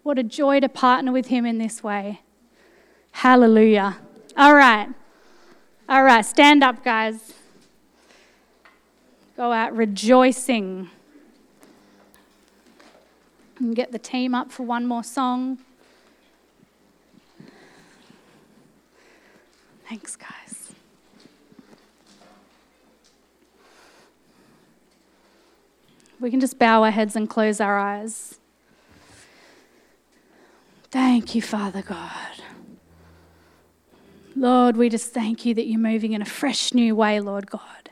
What 0.02 0.18
a 0.18 0.22
joy 0.22 0.60
to 0.60 0.68
partner 0.68 1.10
with 1.10 1.28
Him 1.28 1.46
in 1.46 1.56
this 1.56 1.82
way. 1.82 2.20
Hallelujah. 3.12 3.96
All 4.36 4.54
right. 4.54 4.88
All 5.88 6.04
right. 6.04 6.26
Stand 6.26 6.62
up, 6.62 6.84
guys. 6.84 7.32
Go 9.34 9.50
out 9.52 9.74
rejoicing. 9.74 10.90
And 13.58 13.74
get 13.74 13.92
the 13.92 13.98
team 13.98 14.34
up 14.34 14.52
for 14.52 14.64
one 14.64 14.86
more 14.86 15.02
song. 15.02 15.58
Thanks, 19.88 20.16
guys. 20.16 20.72
We 26.20 26.30
can 26.30 26.40
just 26.40 26.58
bow 26.58 26.82
our 26.82 26.90
heads 26.90 27.16
and 27.16 27.28
close 27.28 27.58
our 27.60 27.78
eyes. 27.78 28.38
Thank 30.90 31.34
you, 31.34 31.40
Father 31.40 31.80
God. 31.80 32.42
Lord, 34.36 34.76
we 34.76 34.88
just 34.88 35.14
thank 35.14 35.46
you 35.46 35.54
that 35.54 35.66
you're 35.66 35.80
moving 35.80 36.12
in 36.12 36.20
a 36.20 36.26
fresh 36.26 36.74
new 36.74 36.94
way, 36.94 37.18
Lord 37.20 37.50
God. 37.50 37.90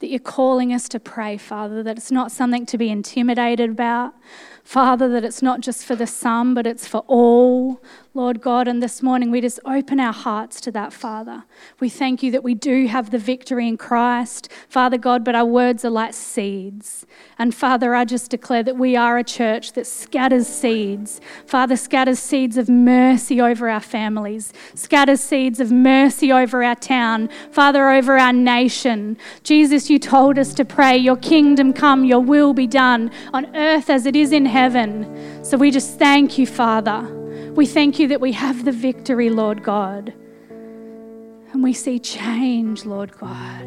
That 0.00 0.08
you're 0.08 0.18
calling 0.18 0.72
us 0.72 0.88
to 0.90 1.00
pray, 1.00 1.36
Father, 1.36 1.82
that 1.84 1.96
it's 1.96 2.10
not 2.10 2.32
something 2.32 2.66
to 2.66 2.76
be 2.76 2.90
intimidated 2.90 3.70
about. 3.70 4.14
Father, 4.66 5.08
that 5.08 5.24
it's 5.24 5.42
not 5.42 5.60
just 5.60 5.84
for 5.84 5.94
the 5.94 6.08
some, 6.08 6.52
but 6.52 6.66
it's 6.66 6.88
for 6.88 7.04
all. 7.06 7.80
Lord 8.16 8.40
God. 8.40 8.66
And 8.66 8.82
this 8.82 9.02
morning 9.02 9.30
we 9.30 9.42
just 9.42 9.60
open 9.66 10.00
our 10.00 10.12
hearts 10.12 10.58
to 10.62 10.72
that, 10.72 10.90
Father. 10.90 11.44
We 11.80 11.90
thank 11.90 12.22
you 12.22 12.30
that 12.30 12.42
we 12.42 12.54
do 12.54 12.86
have 12.86 13.10
the 13.10 13.18
victory 13.18 13.68
in 13.68 13.76
Christ, 13.76 14.50
Father 14.70 14.96
God, 14.96 15.22
but 15.22 15.34
our 15.34 15.44
words 15.44 15.84
are 15.84 15.90
like 15.90 16.14
seeds. 16.14 17.04
And 17.38 17.54
Father, 17.54 17.94
I 17.94 18.06
just 18.06 18.30
declare 18.30 18.62
that 18.62 18.78
we 18.78 18.96
are 18.96 19.18
a 19.18 19.22
church 19.22 19.74
that 19.74 19.86
scatters 19.86 20.46
seeds. 20.46 21.20
Father, 21.44 21.76
scatters 21.76 22.18
seeds 22.18 22.56
of 22.56 22.70
mercy 22.70 23.38
over 23.38 23.68
our 23.68 23.80
families, 23.80 24.50
scatters 24.74 25.20
seeds 25.20 25.60
of 25.60 25.70
mercy 25.70 26.32
over 26.32 26.64
our 26.64 26.74
town, 26.74 27.28
Father, 27.50 27.90
over 27.90 28.16
our 28.16 28.32
nation. 28.32 29.18
Jesus, 29.42 29.90
you 29.90 29.98
told 29.98 30.38
us 30.38 30.54
to 30.54 30.64
pray, 30.64 30.96
Your 30.96 31.16
kingdom 31.16 31.74
come, 31.74 32.06
Your 32.06 32.20
will 32.20 32.54
be 32.54 32.66
done 32.66 33.10
on 33.34 33.54
earth 33.54 33.90
as 33.90 34.06
it 34.06 34.16
is 34.16 34.32
in 34.32 34.46
heaven. 34.56 35.44
So 35.44 35.58
we 35.58 35.70
just 35.70 35.98
thank 35.98 36.38
you, 36.38 36.46
Father. 36.46 37.02
We 37.54 37.66
thank 37.66 37.98
you 37.98 38.08
that 38.08 38.22
we 38.22 38.32
have 38.32 38.64
the 38.64 38.72
victory, 38.72 39.28
Lord 39.28 39.62
God. 39.62 40.14
And 41.52 41.62
we 41.62 41.74
see 41.74 41.98
change, 41.98 42.86
Lord 42.86 43.12
God. 43.18 43.66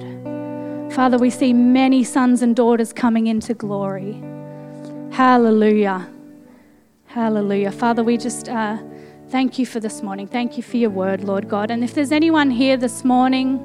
Father, 0.91 1.19
we 1.19 1.29
see 1.29 1.53
many 1.53 2.03
sons 2.03 2.41
and 2.41 2.55
daughters 2.55 2.91
coming 2.91 3.27
into 3.27 3.53
glory. 3.53 4.13
Hallelujah. 5.11 6.09
Hallelujah. 7.05 7.71
Father, 7.71 8.03
we 8.03 8.17
just 8.17 8.49
uh, 8.49 8.77
thank 9.29 9.59
you 9.59 9.67
for 9.67 9.79
this 9.79 10.01
morning. 10.01 10.25
Thank 10.27 10.57
you 10.57 10.63
for 10.63 10.77
your 10.77 10.89
word, 10.89 11.23
Lord 11.23 11.47
God. 11.47 11.69
And 11.69 11.83
if 11.83 11.93
there's 11.93 12.11
anyone 12.11 12.49
here 12.49 12.77
this 12.77 13.05
morning 13.05 13.63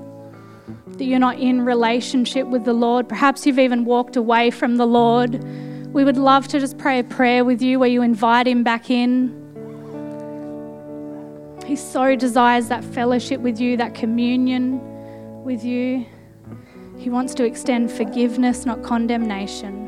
that 0.98 1.04
you're 1.04 1.18
not 1.18 1.38
in 1.38 1.64
relationship 1.64 2.46
with 2.46 2.64
the 2.64 2.74
Lord, 2.74 3.08
perhaps 3.08 3.46
you've 3.46 3.58
even 3.58 3.86
walked 3.86 4.16
away 4.16 4.50
from 4.50 4.76
the 4.76 4.86
Lord, 4.86 5.42
we 5.94 6.04
would 6.04 6.16
love 6.16 6.48
to 6.48 6.58
just 6.58 6.76
pray 6.76 6.98
a 6.98 7.04
prayer 7.04 7.44
with 7.44 7.62
you 7.62 7.78
where 7.78 7.88
you 7.88 8.02
invite 8.02 8.48
him 8.48 8.64
back 8.64 8.90
in. 8.90 9.40
He 11.64 11.76
so 11.76 12.16
desires 12.16 12.66
that 12.68 12.84
fellowship 12.84 13.40
with 13.40 13.60
you, 13.60 13.76
that 13.76 13.94
communion 13.94 14.80
with 15.44 15.64
you. 15.64 16.04
He 16.98 17.10
wants 17.10 17.32
to 17.34 17.44
extend 17.44 17.92
forgiveness, 17.92 18.66
not 18.66 18.82
condemnation. 18.82 19.82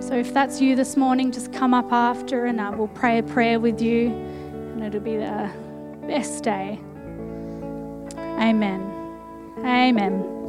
So 0.00 0.14
if 0.16 0.34
that's 0.34 0.60
you 0.60 0.76
this 0.76 0.98
morning, 0.98 1.32
just 1.32 1.50
come 1.54 1.72
up 1.72 1.90
after 1.90 2.44
and 2.44 2.60
uh, 2.60 2.72
we'll 2.76 2.88
pray 2.88 3.18
a 3.18 3.22
prayer 3.22 3.58
with 3.58 3.80
you, 3.80 4.08
and 4.08 4.84
it'll 4.84 5.00
be 5.00 5.16
the 5.16 5.50
best 6.06 6.44
day. 6.44 6.78
Amen. 8.18 8.82
Amen. 9.64 10.39